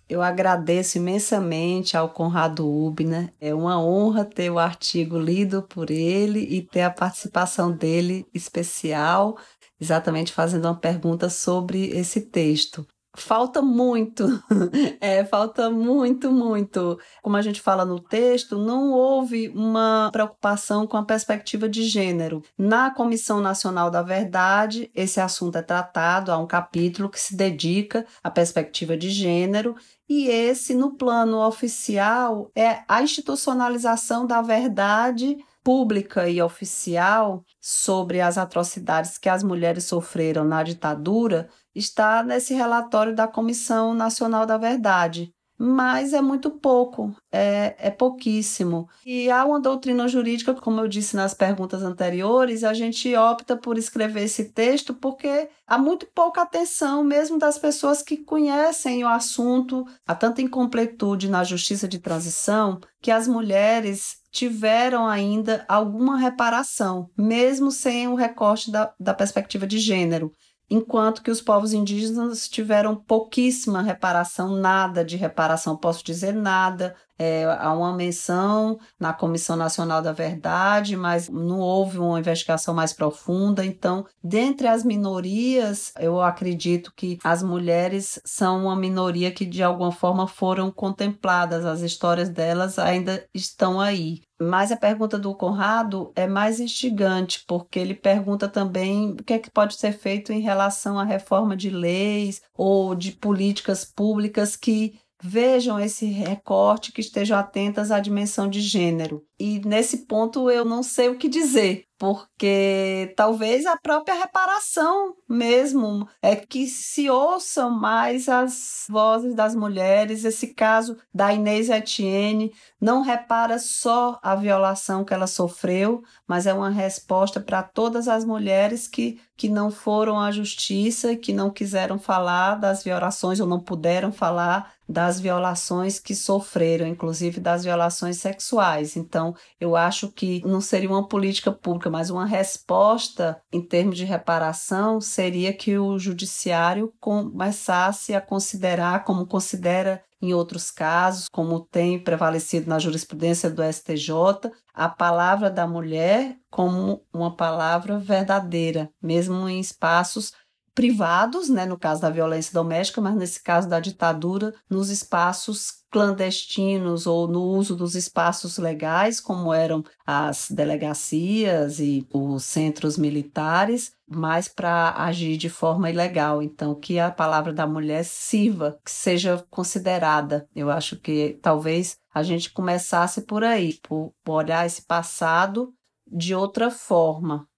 Eu 0.09 0.23
agradeço 0.23 0.97
imensamente 0.97 1.97
ao 1.97 2.09
Conrado 2.11 2.67
Ubner. 2.67 3.33
É 3.39 3.55
uma 3.55 3.79
honra 3.83 4.25
ter 4.25 4.51
o 4.51 4.59
artigo 4.59 5.19
lido 5.19 5.63
por 5.63 5.91
ele 5.91 6.41
e 6.41 6.63
ter 6.63 6.83
a 6.83 6.91
participação 6.91 7.71
dele 7.71 8.27
especial, 8.33 9.39
exatamente 9.79 10.33
fazendo 10.33 10.65
uma 10.65 10.79
pergunta 10.79 11.29
sobre 11.29 11.89
esse 11.91 12.23
texto. 12.23 12.87
Falta 13.21 13.61
muito, 13.61 14.43
é, 15.01 15.25
falta 15.25 15.71
muito, 15.71 16.31
muito. 16.31 16.99
Como 17.23 17.37
a 17.37 17.43
gente 17.43 17.61
fala 17.61 17.85
no 17.85 18.01
texto, 18.01 18.57
não 18.57 18.93
houve 18.93 19.49
uma 19.49 20.09
preocupação 20.13 20.87
com 20.87 20.97
a 20.97 21.05
perspectiva 21.05 21.69
de 21.69 21.83
gênero. 21.83 22.43
Na 22.57 22.91
Comissão 22.91 23.41
Nacional 23.41 23.91
da 23.91 24.03
Verdade, 24.03 24.91
esse 24.95 25.21
assunto 25.21 25.57
é 25.57 25.63
tratado, 25.63 26.33
há 26.33 26.39
um 26.39 26.47
capítulo 26.47 27.11
que 27.11 27.21
se 27.21 27.37
dedica 27.37 28.07
à 28.23 28.31
perspectiva 28.31 28.97
de 28.97 29.11
gênero, 29.11 29.75
e 30.09 30.29
esse, 30.29 30.75
no 30.75 30.93
plano 30.93 31.47
oficial, 31.47 32.51
é 32.57 32.83
a 32.89 33.03
institucionalização 33.03 34.27
da 34.27 34.41
verdade 34.41 35.37
pública 35.69 36.27
e 36.27 36.41
oficial 36.41 37.45
sobre 37.61 38.23
as 38.23 38.39
atrocidades 38.39 39.19
que 39.19 39.29
as 39.29 39.43
mulheres 39.43 39.85
sofreram 39.85 40.43
na 40.43 40.63
ditadura 40.63 41.51
está 41.75 42.23
nesse 42.23 42.55
relatório 42.55 43.15
da 43.15 43.29
Comissão 43.29 43.93
Nacional 43.93 44.47
da 44.47 44.57
Verdade. 44.57 45.31
Mas 45.59 46.13
é 46.13 46.21
muito 46.21 46.51
pouco, 46.51 47.13
é, 47.33 47.75
é 47.79 47.91
pouquíssimo. 47.91 48.89
E 49.05 49.29
há 49.29 49.45
uma 49.45 49.59
doutrina 49.59 50.07
jurídica, 50.07 50.55
como 50.55 50.81
eu 50.81 50.87
disse 50.87 51.17
nas 51.17 51.35
perguntas 51.35 51.83
anteriores, 51.83 52.63
a 52.63 52.73
gente 52.73 53.13
opta 53.17 53.57
por 53.57 53.77
escrever 53.77 54.23
esse 54.23 54.53
texto 54.53 54.95
porque 54.95 55.49
há 55.67 55.77
muito 55.77 56.07
pouca 56.15 56.43
atenção, 56.43 57.03
mesmo 57.03 57.39
das 57.39 57.59
pessoas 57.59 58.03
que 58.03 58.19
conhecem 58.19 59.03
o 59.03 59.09
assunto, 59.09 59.85
há 60.07 60.15
tanta 60.15 60.41
incompletude 60.41 61.29
na 61.29 61.43
justiça 61.43 61.89
de 61.89 61.99
transição 61.99 62.81
que 63.03 63.11
as 63.11 63.27
mulheres 63.27 64.19
tiveram 64.31 65.09
ainda 65.09 65.65
alguma 65.67 66.19
reparação, 66.19 67.11
mesmo 67.17 67.73
sem 67.73 68.07
o 68.07 68.15
recorte 68.15 68.71
da, 68.71 68.93
da 69.01 69.15
perspectiva 69.15 69.67
de 69.67 69.79
gênero 69.79 70.33
enquanto 70.71 71.23
que 71.23 71.31
os 71.31 71.41
povos 71.41 71.73
indígenas 71.73 72.49
tiveram 72.49 72.95
pouquíssima 72.95 73.83
reparação, 73.83 74.57
nada 74.57 75.05
de 75.05 75.17
reparação, 75.17 75.77
posso 75.77 76.05
dizer 76.05 76.35
nada. 76.35 76.95
É, 77.19 77.45
há 77.59 77.73
uma 77.73 77.93
menção 77.93 78.79
na 78.99 79.13
Comissão 79.13 79.57
Nacional 79.57 80.01
da 80.01 80.13
Verdade, 80.13 80.97
mas 80.97 81.29
não 81.29 81.59
houve 81.59 81.99
uma 81.99 82.19
investigação 82.19 82.73
mais 82.73 82.93
profunda. 82.93 83.65
Então, 83.65 84.07
dentre 84.23 84.69
as 84.69 84.85
minorias, 84.85 85.93
eu 85.99 86.21
acredito 86.21 86.93
que 86.95 87.19
as 87.25 87.43
mulheres 87.43 88.21
são 88.25 88.65
uma 88.65 88.77
minoria 88.77 89.33
que 89.33 89.45
de 89.45 89.63
alguma 89.63 89.91
forma 89.91 90.27
foram 90.27 90.71
contempladas, 90.71 91.65
as 91.65 91.81
histórias 91.81 92.29
delas 92.29 92.79
ainda 92.79 93.27
estão 93.35 93.81
aí. 93.81 94.23
Mas 94.41 94.71
a 94.71 94.77
pergunta 94.77 95.19
do 95.19 95.35
Conrado 95.35 96.13
é 96.15 96.27
mais 96.27 96.61
instigante, 96.61 97.45
porque 97.47 97.79
ele 97.79 97.95
pergunta 97.95 98.49
também 98.49 99.11
o 99.11 99.17
que 99.17 99.33
é 99.33 99.39
que 99.39 99.51
pode 99.51 99.75
ser 99.75 99.93
feito 99.93 100.33
em 100.33 100.41
relação 100.41 100.97
à 100.97 101.03
reforma 101.03 101.57
de 101.57 101.71
leis 101.71 102.41
ou 102.55 102.95
de 102.95 103.11
políticas 103.11 103.85
públicas 103.85 104.55
que 104.55 105.01
vejam 105.23 105.79
esse 105.81 106.07
recorte, 106.07 106.93
que 106.93 107.01
estejam 107.01 107.39
atentas 107.39 107.91
à 107.91 108.01
dimensão 108.01 108.49
de 108.49 108.61
gênero. 108.61 109.25
E 109.39 109.61
nesse 109.61 110.07
ponto 110.07 110.51
eu 110.51 110.65
não 110.65 110.83
sei 110.83 111.09
o 111.09 111.19
que 111.19 111.29
dizer, 111.29 111.85
porque 111.99 113.13
talvez 113.17 113.67
a 113.67 113.77
própria 113.77 114.15
reparação 114.15 115.17
mesmo 115.29 116.09
é 116.23 116.37
que 116.37 116.69
se 116.69 117.11
ouçam 117.11 117.71
mais 117.71 118.29
as 118.29 118.87
vozes 118.89 119.35
das 119.35 119.55
mulheres. 119.55 120.25
Esse 120.25 120.55
caso 120.55 120.97
da 121.13 121.33
Inês 121.33 121.69
Etienne 121.69 122.53
não 122.81 123.03
repara 123.03 123.59
só 123.59 124.19
a 124.23 124.37
violação 124.37 125.05
que 125.05 125.13
ela 125.13 125.27
sofreu, 125.27 126.03
mas 126.27 126.47
é 126.47 126.55
uma 126.55 126.71
resposta 126.71 127.41
para 127.41 127.65
todas 127.65 128.07
as 128.07 128.25
mulheres 128.25 128.87
que, 128.87 129.21
que 129.37 129.49
não 129.49 129.71
foram 129.71 130.21
à 130.21 130.31
justiça, 130.31 131.17
que 131.17 131.33
não 131.33 131.51
quiseram 131.51 131.99
falar 131.99 132.55
das 132.55 132.85
violações 132.85 133.41
ou 133.41 133.47
não 133.47 133.59
puderam 133.59 134.13
falar 134.13 134.73
das 134.89 135.21
violações 135.21 136.01
que 136.01 136.15
sofreram, 136.15 136.87
inclusive 136.87 137.41
das 137.41 137.63
violações 137.63 138.17
sexuais. 138.17 138.97
Então, 138.97 139.35
eu 139.61 139.77
acho 139.77 140.09
que 140.09 140.41
não 140.47 140.63
seria 140.63 140.89
uma 140.89 141.07
política 141.07 141.53
pública, 141.53 141.88
mas 141.91 142.11
uma 142.11 142.27
resposta 142.27 143.41
em 143.53 143.61
termos 143.61 143.97
de 143.97 144.05
reparação 144.05 145.01
seria 145.01 145.53
que 145.53 145.79
o 145.79 145.99
judiciário 145.99 146.93
começasse 147.01 148.15
a 148.15 148.21
considerar, 148.21 149.05
como 149.05 149.27
considera 149.27 150.03
em 150.21 150.35
outros 150.35 150.71
casos, 150.71 151.29
como 151.31 151.61
tem 151.61 151.99
prevalecido 152.03 152.69
na 152.69 152.79
jurisprudência 152.79 153.49
do 153.49 153.63
STJ, 153.63 154.51
a 154.75 154.89
palavra 154.89 155.51
da 155.51 155.67
mulher 155.67 156.37
como 156.51 157.05
uma 157.13 157.37
palavra 157.37 157.99
verdadeira, 157.99 158.91
mesmo 159.01 159.49
em 159.49 159.61
espaços 159.61 160.33
privados, 160.79 161.49
né, 161.49 161.67
no 161.67 161.77
caso 161.77 162.01
da 162.01 162.09
violência 162.09 162.53
doméstica, 162.53 163.01
mas 163.01 163.17
nesse 163.17 163.43
caso 163.43 163.69
da 163.69 163.81
ditadura, 163.81 164.55
nos 164.71 164.91
espaços 164.91 165.83
clandestinos 165.91 167.05
ou 167.05 167.27
no 167.27 167.43
uso 167.43 167.75
dos 167.75 167.97
espaços 167.97 168.59
legais, 168.59 169.19
como 169.19 169.53
eram 169.53 169.83
as 170.07 170.49
delegacias 170.49 171.81
e 171.81 172.07
os 172.15 172.45
centros 172.45 172.97
militares, 172.97 173.91
mas 174.09 174.47
para 174.47 174.95
agir 175.03 175.37
de 175.37 175.51
forma 175.51 175.91
ilegal. 175.91 176.41
Então, 176.41 176.77
que 176.77 177.01
a 177.01 177.11
palavra 177.11 177.53
da 177.53 177.67
mulher 177.67 178.05
sirva, 178.05 178.79
que 178.85 178.93
seja 178.93 179.45
considerada. 179.51 180.47
Eu 180.55 180.71
acho 180.71 180.97
que 181.01 181.41
talvez 181.43 181.97
a 182.15 182.23
gente 182.23 182.53
começasse 182.53 183.23
por 183.23 183.43
aí, 183.43 183.81
por 183.83 184.13
olhar 184.29 184.65
esse 184.65 184.87
passado 184.87 185.75
de 186.07 186.37
outra 186.37 186.71
forma, 186.71 187.49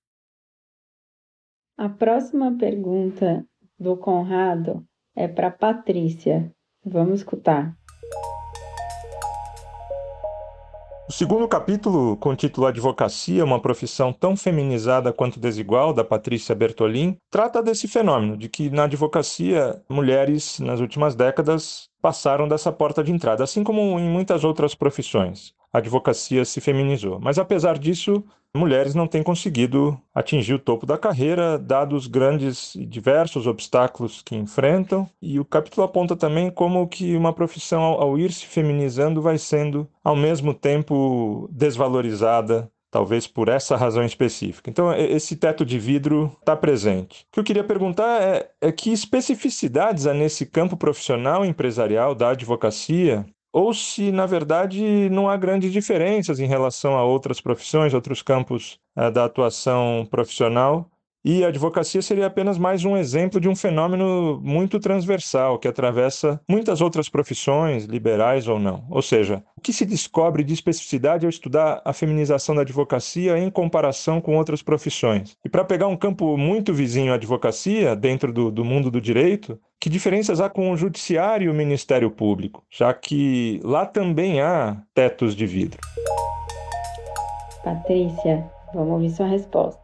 a 1.81 1.88
próxima 1.88 2.55
pergunta 2.59 3.43
do 3.79 3.97
Conrado 3.97 4.85
é 5.16 5.27
para 5.27 5.51
Patrícia. 5.51 6.53
Vamos 6.85 7.21
escutar. 7.21 7.75
O 11.09 11.12
segundo 11.12 11.49
capítulo, 11.49 12.19
com 12.19 12.29
o 12.29 12.37
título 12.37 12.66
Advocacia, 12.66 13.43
uma 13.43 13.62
profissão 13.62 14.12
tão 14.12 14.37
feminizada 14.37 15.11
quanto 15.11 15.40
desigual, 15.40 15.95
da 15.95 16.05
Patrícia 16.05 16.55
Bertolin, 16.55 17.16
trata 17.31 17.62
desse 17.62 17.88
fenômeno, 17.88 18.37
de 18.37 18.51
que 18.51 18.69
na 18.69 18.85
advocacia, 18.85 19.83
mulheres, 19.88 20.61
nas 20.61 20.81
últimas 20.81 21.14
décadas, 21.14 21.88
passaram 22.03 22.47
dessa 22.47 22.71
porta 22.71 23.03
de 23.03 23.11
entrada, 23.11 23.43
assim 23.43 23.64
como 23.64 23.99
em 23.99 24.07
muitas 24.07 24.45
outras 24.45 24.75
profissões. 24.75 25.55
A 25.73 25.79
advocacia 25.79 26.45
se 26.45 26.61
feminizou. 26.61 27.21
Mas, 27.21 27.39
apesar 27.39 27.79
disso, 27.79 28.25
mulheres 28.55 28.95
não 28.95 29.07
têm 29.07 29.23
conseguido 29.23 30.01
atingir 30.15 30.55
o 30.55 30.59
topo 30.59 30.85
da 30.85 30.99
carreira, 30.99 31.59
dados 31.59 32.07
grandes 32.07 32.75
e 32.75 32.85
diversos 32.85 33.47
obstáculos 33.47 34.23
que 34.23 34.35
enfrentam, 34.35 35.09
e 35.23 35.39
o 35.39 35.45
capítulo 35.45 35.85
aponta 35.85 36.17
também 36.17 36.51
como 36.51 36.89
que 36.89 37.17
uma 37.17 37.33
profissão, 37.33 37.83
ao 37.83 38.19
ir 38.19 38.33
se 38.33 38.47
feminizando, 38.47 39.23
vai 39.23 39.39
sendo, 39.39 39.89
ao 40.03 40.17
mesmo 40.17 40.53
tempo, 40.53 41.49
desvalorizada 41.53 42.71
talvez 42.91 43.27
por 43.27 43.49
essa 43.49 43.77
razão 43.77 44.05
específica. 44.05 44.69
Então, 44.69 44.93
esse 44.93 45.37
teto 45.37 45.65
de 45.65 45.79
vidro 45.79 46.37
está 46.41 46.57
presente. 46.57 47.25
O 47.29 47.35
que 47.35 47.41
eu 47.41 47.45
queria 47.45 47.63
perguntar 47.63 48.21
é, 48.21 48.51
é, 48.61 48.73
que 48.73 48.93
especificidades 48.93 50.07
há 50.07 50.13
nesse 50.13 50.45
campo 50.45 50.77
profissional 50.77 51.45
empresarial 51.45 52.15
da 52.15 52.31
advocacia 52.31 53.25
ou 53.53 53.75
se, 53.75 54.13
na 54.13 54.27
verdade, 54.27 55.09
não 55.11 55.29
há 55.29 55.37
grandes 55.37 55.73
diferenças 55.73 56.39
em 56.41 56.47
relação 56.47 56.97
a 56.97 57.05
outras 57.05 57.41
profissões, 57.41 57.95
outros 57.95 58.23
campos 58.23 58.79
uh, 58.97 59.11
da 59.11 59.25
atuação 59.25 60.07
profissional, 60.11 60.91
e 61.25 61.45
a 61.45 61.49
advocacia 61.49 62.01
seria 62.01 62.27
apenas 62.27 62.59
mais 62.59 62.85
um 62.85 62.97
exemplo 62.97 63.41
de 63.41 63.49
um 63.49 63.55
fenômeno 63.55 64.41
muito 64.43 64.81
transversal 64.81 65.59
que 65.59 65.69
atravessa 65.69 66.41
muitas 66.49 66.81
outras 66.81 67.09
profissões, 67.09 67.85
liberais 67.85 68.49
ou 68.49 68.59
não. 68.59 68.85
Ou 68.91 69.03
seja, 69.03 69.43
o 69.57 69.61
que 69.61 69.73
se 69.73 69.85
descobre 69.85 70.43
de 70.43 70.55
especificidade 70.55 71.27
ao 71.27 71.31
estudar 71.31 71.83
a 71.85 71.93
feminização 71.93 72.55
da 72.55 72.63
advocacia 72.63 73.39
em 73.39 73.51
comparação 73.51 74.21
com 74.21 74.37
outras 74.37 74.63
profissões. 74.63 75.37
E 75.45 75.49
para 75.49 75.65
pegar 75.65 75.89
um 75.89 75.97
campo 75.97 76.37
muito 76.37 76.73
vizinho 76.73 77.13
à 77.13 77.17
advocacia, 77.17 77.95
dentro 77.95 78.33
do, 78.33 78.51
do 78.51 78.65
mundo 78.65 78.91
do 78.91 79.01
direito, 79.01 79.59
que 79.81 79.91
diferenças 79.91 80.41
há 80.41 80.49
com 80.49 80.71
o 80.71 80.77
judiciário 80.77 81.47
e 81.47 81.49
o 81.51 81.55
Ministério 81.55 82.11
Público, 82.11 82.65
já 82.71 82.93
que 82.93 83.61
lá 83.63 83.87
também 83.87 84.41
há 84.41 84.77
tetos 84.95 85.35
de 85.35 85.47
vidro? 85.47 85.81
Patrícia, 87.65 88.45
vamos 88.75 88.93
ouvir 88.93 89.11
sua 89.11 89.27
resposta. 89.27 89.80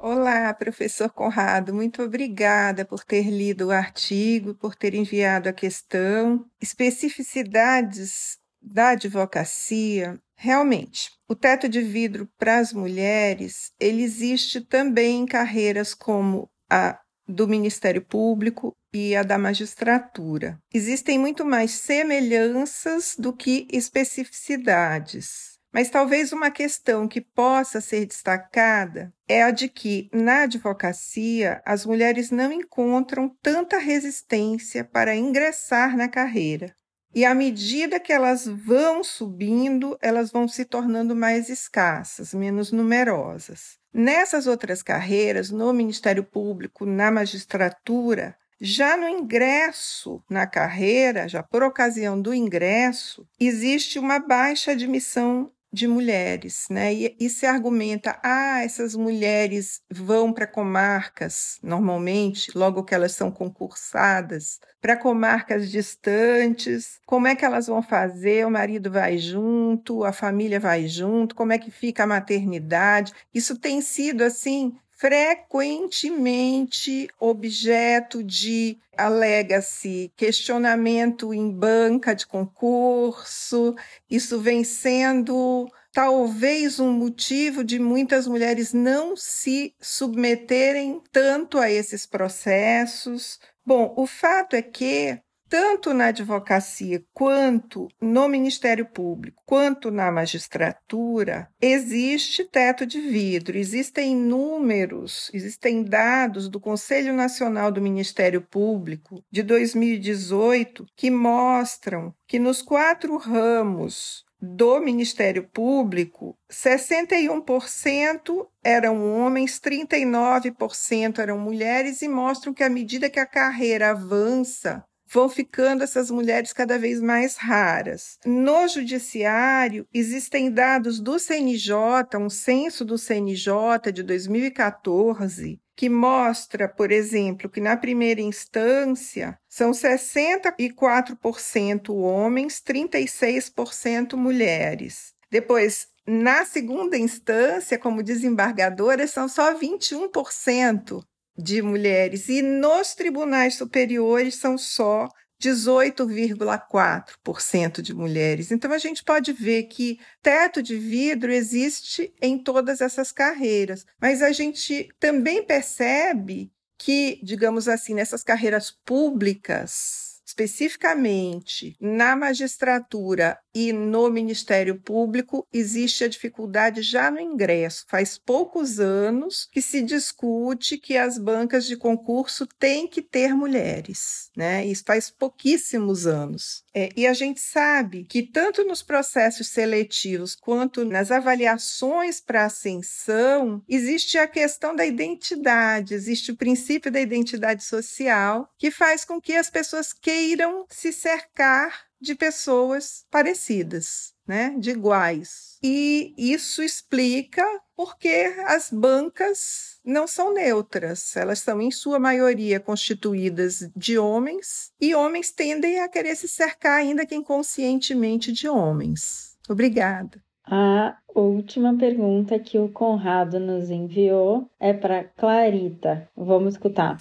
Olá, 0.00 0.54
professor 0.54 1.10
Conrado, 1.10 1.74
muito 1.74 2.04
obrigada 2.04 2.84
por 2.84 3.02
ter 3.02 3.28
lido 3.28 3.66
o 3.66 3.70
artigo, 3.72 4.54
por 4.54 4.76
ter 4.76 4.94
enviado 4.94 5.48
a 5.48 5.52
questão. 5.52 6.46
Especificidades 6.60 8.38
da 8.62 8.90
advocacia. 8.90 10.16
Realmente, 10.36 11.10
o 11.28 11.34
teto 11.34 11.68
de 11.68 11.82
vidro 11.82 12.28
para 12.38 12.58
as 12.58 12.72
mulheres, 12.72 13.72
ele 13.80 14.04
existe 14.04 14.60
também 14.60 15.22
em 15.22 15.26
carreiras 15.26 15.94
como 15.94 16.48
a 16.70 17.00
do 17.26 17.48
Ministério 17.48 18.00
Público 18.00 18.76
e 18.94 19.16
a 19.16 19.24
da 19.24 19.36
magistratura. 19.36 20.60
Existem 20.72 21.18
muito 21.18 21.44
mais 21.44 21.72
semelhanças 21.72 23.16
do 23.18 23.32
que 23.32 23.66
especificidades. 23.68 25.57
Mas 25.78 25.90
talvez 25.90 26.32
uma 26.32 26.50
questão 26.50 27.06
que 27.06 27.20
possa 27.20 27.80
ser 27.80 28.04
destacada 28.04 29.14
é 29.28 29.44
a 29.44 29.52
de 29.52 29.68
que, 29.68 30.10
na 30.12 30.42
advocacia, 30.42 31.62
as 31.64 31.86
mulheres 31.86 32.32
não 32.32 32.50
encontram 32.50 33.32
tanta 33.40 33.78
resistência 33.78 34.82
para 34.82 35.14
ingressar 35.14 35.96
na 35.96 36.08
carreira. 36.08 36.74
E 37.14 37.24
à 37.24 37.32
medida 37.32 38.00
que 38.00 38.12
elas 38.12 38.44
vão 38.44 39.04
subindo, 39.04 39.96
elas 40.02 40.32
vão 40.32 40.48
se 40.48 40.64
tornando 40.64 41.14
mais 41.14 41.48
escassas, 41.48 42.34
menos 42.34 42.72
numerosas. 42.72 43.78
Nessas 43.94 44.48
outras 44.48 44.82
carreiras, 44.82 45.52
no 45.52 45.72
Ministério 45.72 46.24
Público, 46.24 46.84
na 46.84 47.08
magistratura, 47.08 48.34
já 48.60 48.96
no 48.96 49.08
ingresso 49.08 50.20
na 50.28 50.44
carreira, 50.44 51.28
já 51.28 51.40
por 51.40 51.62
ocasião 51.62 52.20
do 52.20 52.34
ingresso, 52.34 53.24
existe 53.38 54.00
uma 54.00 54.18
baixa 54.18 54.72
admissão 54.72 55.52
de 55.72 55.86
mulheres, 55.86 56.66
né? 56.70 56.94
E, 56.94 57.16
e, 57.20 57.28
se 57.28 57.46
argumenta, 57.46 58.18
ah, 58.22 58.62
essas 58.64 58.94
mulheres 58.94 59.82
vão 59.90 60.32
para 60.32 60.46
comarcas, 60.46 61.58
normalmente, 61.62 62.50
logo 62.56 62.84
que 62.84 62.94
elas 62.94 63.12
são 63.12 63.30
concursadas, 63.30 64.60
para 64.80 64.96
comarcas 64.96 65.70
distantes, 65.70 67.00
como 67.06 67.26
é 67.26 67.36
que 67.36 67.44
elas 67.44 67.66
vão 67.66 67.82
fazer? 67.82 68.46
O 68.46 68.50
marido 68.50 68.90
vai 68.90 69.18
junto, 69.18 70.04
a 70.04 70.12
família 70.12 70.60
vai 70.60 70.86
junto, 70.86 71.34
como 71.34 71.52
é 71.52 71.58
que 71.58 71.70
fica 71.70 72.04
a 72.04 72.06
maternidade? 72.06 73.12
Isso 73.34 73.58
tem 73.58 73.80
sido, 73.80 74.22
assim, 74.22 74.76
frequentemente 74.98 77.08
objeto 77.20 78.22
de, 78.22 78.78
alega-se, 78.96 80.12
questionamento 80.16 81.32
em 81.32 81.50
banca 81.50 82.14
de 82.14 82.26
concurso. 82.26 83.76
Isso 84.10 84.40
vem 84.40 84.64
sendo 84.64 85.70
talvez 85.92 86.80
um 86.80 86.92
motivo 86.92 87.62
de 87.62 87.78
muitas 87.78 88.26
mulheres 88.26 88.72
não 88.72 89.16
se 89.16 89.74
submeterem 89.80 91.00
tanto 91.12 91.58
a 91.58 91.70
esses 91.70 92.04
processos. 92.04 93.38
Bom, 93.64 93.94
o 93.96 94.06
fato 94.06 94.56
é 94.56 94.62
que 94.62 95.20
tanto 95.48 95.94
na 95.94 96.06
advocacia 96.06 97.02
quanto 97.12 97.88
no 98.00 98.28
Ministério 98.28 98.86
Público, 98.86 99.42
quanto 99.46 99.90
na 99.90 100.10
magistratura, 100.10 101.48
existe 101.60 102.44
teto 102.44 102.84
de 102.84 103.00
vidro, 103.00 103.56
existem 103.56 104.14
números, 104.14 105.30
existem 105.32 105.82
dados 105.82 106.48
do 106.48 106.60
Conselho 106.60 107.14
Nacional 107.14 107.72
do 107.72 107.80
Ministério 107.80 108.42
Público 108.42 109.22
de 109.30 109.42
2018 109.42 110.86
que 110.96 111.10
mostram 111.10 112.14
que 112.26 112.38
nos 112.38 112.62
quatro 112.62 113.16
ramos 113.16 114.26
do 114.40 114.78
Ministério 114.80 115.48
Público, 115.48 116.36
61% 116.50 118.46
eram 118.62 119.12
homens, 119.12 119.58
39% 119.60 121.18
eram 121.18 121.38
mulheres, 121.38 122.02
e 122.02 122.08
mostram 122.08 122.54
que 122.54 122.62
à 122.62 122.68
medida 122.68 123.10
que 123.10 123.18
a 123.18 123.26
carreira 123.26 123.90
avança, 123.90 124.84
vão 125.10 125.28
ficando 125.28 125.82
essas 125.82 126.10
mulheres 126.10 126.52
cada 126.52 126.78
vez 126.78 127.00
mais 127.00 127.36
raras. 127.36 128.18
No 128.24 128.68
judiciário, 128.68 129.86
existem 129.92 130.50
dados 130.50 131.00
do 131.00 131.18
CNJ, 131.18 131.74
um 132.18 132.30
censo 132.30 132.84
do 132.84 132.98
CNJ 132.98 133.92
de 133.92 134.02
2014, 134.02 135.60
que 135.74 135.88
mostra, 135.88 136.68
por 136.68 136.90
exemplo, 136.90 137.48
que 137.48 137.60
na 137.60 137.76
primeira 137.76 138.20
instância 138.20 139.38
são 139.48 139.70
64% 139.70 141.94
homens, 141.94 142.60
36% 142.60 144.16
mulheres. 144.16 145.14
Depois, 145.30 145.88
na 146.06 146.44
segunda 146.44 146.96
instância, 146.96 147.78
como 147.78 148.02
desembargadoras, 148.02 149.10
são 149.10 149.28
só 149.28 149.58
21% 149.58 151.02
de 151.38 151.62
mulheres. 151.62 152.28
E 152.28 152.42
nos 152.42 152.94
tribunais 152.94 153.54
superiores 153.54 154.34
são 154.34 154.58
só 154.58 155.08
18,4% 155.40 157.80
de 157.80 157.94
mulheres. 157.94 158.50
Então 158.50 158.72
a 158.72 158.78
gente 158.78 159.04
pode 159.04 159.32
ver 159.32 159.62
que 159.64 160.00
teto 160.20 160.60
de 160.62 160.76
vidro 160.76 161.32
existe 161.32 162.12
em 162.20 162.42
todas 162.42 162.80
essas 162.80 163.12
carreiras, 163.12 163.86
mas 164.00 164.20
a 164.20 164.32
gente 164.32 164.88
também 164.98 165.44
percebe 165.44 166.50
que, 166.76 167.20
digamos 167.22 167.68
assim, 167.68 167.94
nessas 167.94 168.24
carreiras 168.24 168.70
públicas, 168.70 170.07
especificamente 170.28 171.74
na 171.80 172.14
magistratura 172.14 173.38
e 173.54 173.72
no 173.72 174.10
Ministério 174.10 174.78
Público, 174.78 175.46
existe 175.50 176.04
a 176.04 176.08
dificuldade 176.08 176.82
já 176.82 177.10
no 177.10 177.18
ingresso. 177.18 177.86
Faz 177.88 178.18
poucos 178.18 178.78
anos 178.78 179.48
que 179.50 179.62
se 179.62 179.80
discute 179.80 180.76
que 180.76 180.98
as 180.98 181.16
bancas 181.16 181.64
de 181.64 181.76
concurso 181.76 182.46
têm 182.58 182.86
que 182.86 183.00
ter 183.00 183.34
mulheres, 183.34 184.30
né? 184.36 184.66
Isso 184.66 184.84
faz 184.86 185.10
pouquíssimos 185.10 186.06
anos. 186.06 186.62
É, 186.74 186.90
e 186.96 187.06
a 187.06 187.12
gente 187.12 187.40
sabe 187.40 188.04
que 188.04 188.22
tanto 188.22 188.64
nos 188.64 188.82
processos 188.82 189.48
seletivos 189.48 190.34
quanto 190.34 190.84
nas 190.84 191.10
avaliações 191.10 192.20
para 192.20 192.44
ascensão, 192.44 193.62
existe 193.68 194.18
a 194.18 194.26
questão 194.26 194.74
da 194.74 194.84
identidade, 194.84 195.94
existe 195.94 196.30
o 196.30 196.36
princípio 196.36 196.90
da 196.90 197.00
identidade 197.00 197.64
social, 197.64 198.48
que 198.58 198.70
faz 198.70 199.04
com 199.04 199.20
que 199.20 199.34
as 199.34 199.50
pessoas 199.50 199.92
queiram 199.92 200.38
queiram 200.38 200.66
se 200.68 200.92
cercar 200.92 201.86
de 202.00 202.14
pessoas 202.14 203.04
parecidas, 203.10 204.14
né, 204.28 204.54
de 204.58 204.70
iguais. 204.70 205.58
E 205.62 206.14
isso 206.18 206.62
explica 206.62 207.42
porque 207.74 208.34
as 208.46 208.70
bancas 208.70 209.80
não 209.84 210.06
são 210.06 210.34
neutras, 210.34 211.16
elas 211.16 211.38
são 211.38 211.62
em 211.62 211.70
sua 211.70 211.98
maioria 211.98 212.60
constituídas 212.60 213.70
de 213.74 213.98
homens 213.98 214.70
e 214.78 214.94
homens 214.94 215.30
tendem 215.30 215.80
a 215.80 215.88
querer 215.88 216.14
se 216.14 216.28
cercar 216.28 216.78
ainda 216.78 217.06
que 217.06 217.14
inconscientemente 217.14 218.30
de 218.30 218.48
homens. 218.48 219.36
Obrigada. 219.48 220.20
A 220.44 220.96
última 221.14 221.76
pergunta 221.76 222.38
que 222.38 222.58
o 222.58 222.68
Conrado 222.70 223.38
nos 223.38 223.70
enviou 223.70 224.50
é 224.58 224.72
para 224.72 225.04
Clarita. 225.04 226.08
Vamos 226.16 226.54
escutar. 226.54 226.96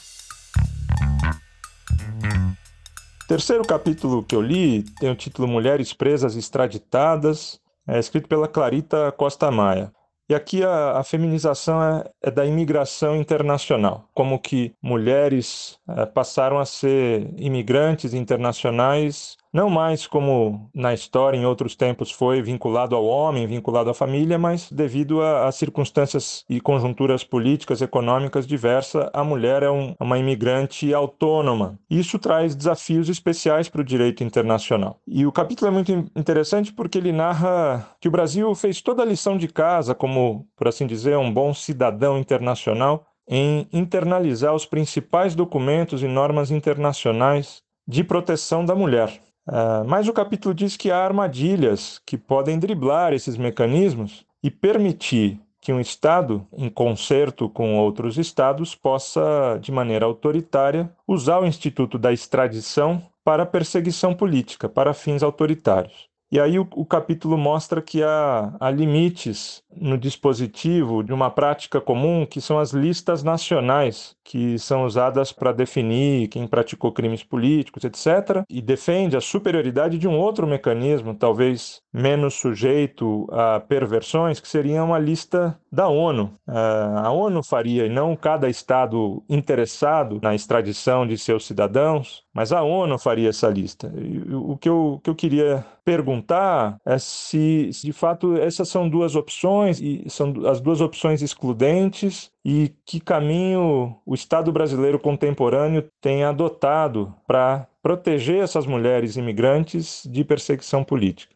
Terceiro 3.27 3.63
capítulo 3.63 4.23
que 4.23 4.33
eu 4.33 4.41
li 4.41 4.83
tem 5.01 5.11
o 5.11 5.15
título 5.15 5.49
Mulheres 5.49 5.91
Presas 5.91 6.37
Extraditadas, 6.37 7.59
é 7.85 7.99
escrito 7.99 8.29
pela 8.29 8.47
Clarita 8.47 9.11
Costa 9.11 9.51
Maia. 9.51 9.91
E 10.29 10.35
aqui 10.35 10.63
a, 10.63 10.97
a 10.97 11.03
feminização 11.03 11.83
é, 11.83 12.09
é, 12.21 12.31
da 12.31 12.45
imigração 12.45 13.17
internacional, 13.17 14.09
como 14.13 14.39
que 14.39 14.73
mulheres 14.81 15.77
é, 15.89 16.05
passaram 16.05 16.57
a 16.57 16.63
ser 16.63 17.29
imigrantes 17.37 18.13
internacionais 18.13 19.35
não 19.57 19.71
mais 19.71 20.05
como 20.05 20.69
na 20.71 20.93
história 20.93 21.35
em 21.35 21.43
outros 21.43 21.75
tempos 21.75 22.11
foi 22.11 22.43
vinculado 22.43 22.95
ao 22.95 23.03
homem, 23.03 23.47
vinculado 23.47 23.89
à 23.89 23.93
família, 23.93 24.37
mas 24.37 24.71
devido 24.71 25.19
a 25.19 25.51
circunstâncias 25.51 26.45
e 26.47 26.61
conjunturas 26.61 27.23
políticas, 27.23 27.81
econômicas 27.81 28.45
diversas, 28.45 29.09
a 29.11 29.23
mulher 29.23 29.63
é 29.63 29.71
um, 29.71 29.95
uma 29.99 30.19
imigrante 30.19 30.93
autônoma. 30.93 31.79
Isso 31.89 32.19
traz 32.19 32.53
desafios 32.53 33.09
especiais 33.09 33.67
para 33.67 33.81
o 33.81 33.83
direito 33.83 34.23
internacional. 34.23 34.99
E 35.07 35.25
o 35.25 35.31
capítulo 35.31 35.71
é 35.71 35.73
muito 35.73 35.91
interessante 36.15 36.71
porque 36.71 36.99
ele 36.99 37.11
narra 37.11 37.83
que 37.99 38.07
o 38.07 38.11
Brasil 38.11 38.53
fez 38.53 38.79
toda 38.79 39.01
a 39.01 39.07
lição 39.07 39.39
de 39.39 39.47
casa, 39.47 39.95
como, 39.95 40.45
por 40.55 40.67
assim 40.67 40.85
dizer, 40.85 41.17
um 41.17 41.33
bom 41.33 41.51
cidadão 41.51 42.19
internacional, 42.19 43.07
em 43.27 43.67
internalizar 43.73 44.53
os 44.53 44.67
principais 44.67 45.33
documentos 45.33 46.03
e 46.03 46.07
normas 46.07 46.51
internacionais 46.51 47.63
de 47.87 48.03
proteção 48.03 48.63
da 48.63 48.75
mulher. 48.75 49.26
Uh, 49.47 49.87
mas 49.87 50.07
o 50.07 50.13
capítulo 50.13 50.53
diz 50.53 50.75
que 50.75 50.91
há 50.91 50.97
armadilhas 50.97 52.01
que 52.05 52.17
podem 52.17 52.59
driblar 52.59 53.13
esses 53.13 53.37
mecanismos 53.37 54.25
e 54.43 54.51
permitir 54.51 55.39
que 55.61 55.71
um 55.71 55.79
Estado, 55.79 56.45
em 56.53 56.69
concerto 56.69 57.49
com 57.49 57.77
outros 57.77 58.17
Estados, 58.17 58.75
possa, 58.75 59.57
de 59.61 59.71
maneira 59.71 60.05
autoritária, 60.05 60.91
usar 61.07 61.39
o 61.39 61.45
instituto 61.45 61.97
da 61.97 62.11
extradição 62.11 63.01
para 63.23 63.45
perseguição 63.45 64.13
política, 64.13 64.69
para 64.69 64.93
fins 64.93 65.23
autoritários. 65.23 66.06
E 66.29 66.39
aí 66.39 66.59
o, 66.59 66.67
o 66.75 66.85
capítulo 66.85 67.37
mostra 67.37 67.81
que 67.81 68.03
há, 68.03 68.53
há, 68.59 68.69
limites 68.69 69.63
no 69.73 69.97
dispositivo 69.97 71.01
de 71.01 71.13
uma 71.13 71.29
prática 71.29 71.79
comum, 71.79 72.25
que 72.25 72.41
são 72.41 72.59
as 72.59 72.71
listas 72.71 73.23
nacionais, 73.23 74.15
que 74.25 74.59
são 74.59 74.83
usadas 74.83 75.31
para 75.31 75.53
definir 75.53 76.27
quem 76.27 76.45
praticou 76.45 76.91
crimes 76.91 77.23
políticos, 77.23 77.83
etc., 77.85 78.43
e 78.49 78.61
defende 78.61 79.15
a 79.15 79.21
superioridade 79.21 79.97
de 79.97 80.07
um 80.07 80.17
outro 80.17 80.45
mecanismo, 80.45 81.15
talvez 81.15 81.81
menos 81.93 82.33
sujeito 82.33 83.25
a 83.31 83.61
perversões, 83.61 84.39
que 84.39 84.47
seria 84.47 84.83
uma 84.83 84.99
lista 84.99 85.57
da 85.71 85.87
ONU. 85.87 86.33
Uh, 86.47 86.97
a 87.03 87.11
ONU 87.11 87.41
faria, 87.41 87.85
e 87.85 87.89
não 87.89 88.15
cada 88.15 88.49
Estado 88.49 89.23
interessado 89.29 90.19
na 90.21 90.35
extradição 90.35 91.07
de 91.07 91.17
seus 91.17 91.45
cidadãos, 91.45 92.23
mas 92.33 92.51
a 92.51 92.63
ONU 92.63 92.97
faria 92.99 93.29
essa 93.29 93.47
lista. 93.47 93.91
E, 93.95 94.33
o 94.33 94.57
que 94.57 94.67
eu, 94.67 94.99
que 95.03 95.09
eu 95.09 95.15
queria 95.15 95.65
perguntar 95.87 96.81
é 96.85 96.99
se, 96.99 97.71
se 97.71 97.85
de 97.85 97.93
fato 97.93 98.35
essas 98.35 98.67
são 98.67 98.89
duas 98.89 99.15
opções, 99.15 99.79
e 99.79 100.03
são 100.09 100.45
as 100.45 100.59
duas 100.59 100.81
opções 100.81 101.21
excludentes, 101.21 102.29
e 102.43 102.75
que 102.85 102.99
caminho 102.99 103.95
o 104.05 104.13
Estado 104.13 104.51
brasileiro 104.51 104.99
contemporâneo 104.99 105.89
tem 106.01 106.25
adotado 106.25 107.15
para 107.25 107.65
proteger 107.81 108.43
essas 108.43 108.65
mulheres 108.65 109.15
imigrantes 109.15 110.03
de 110.11 110.25
perseguição 110.25 110.83
política. 110.83 111.33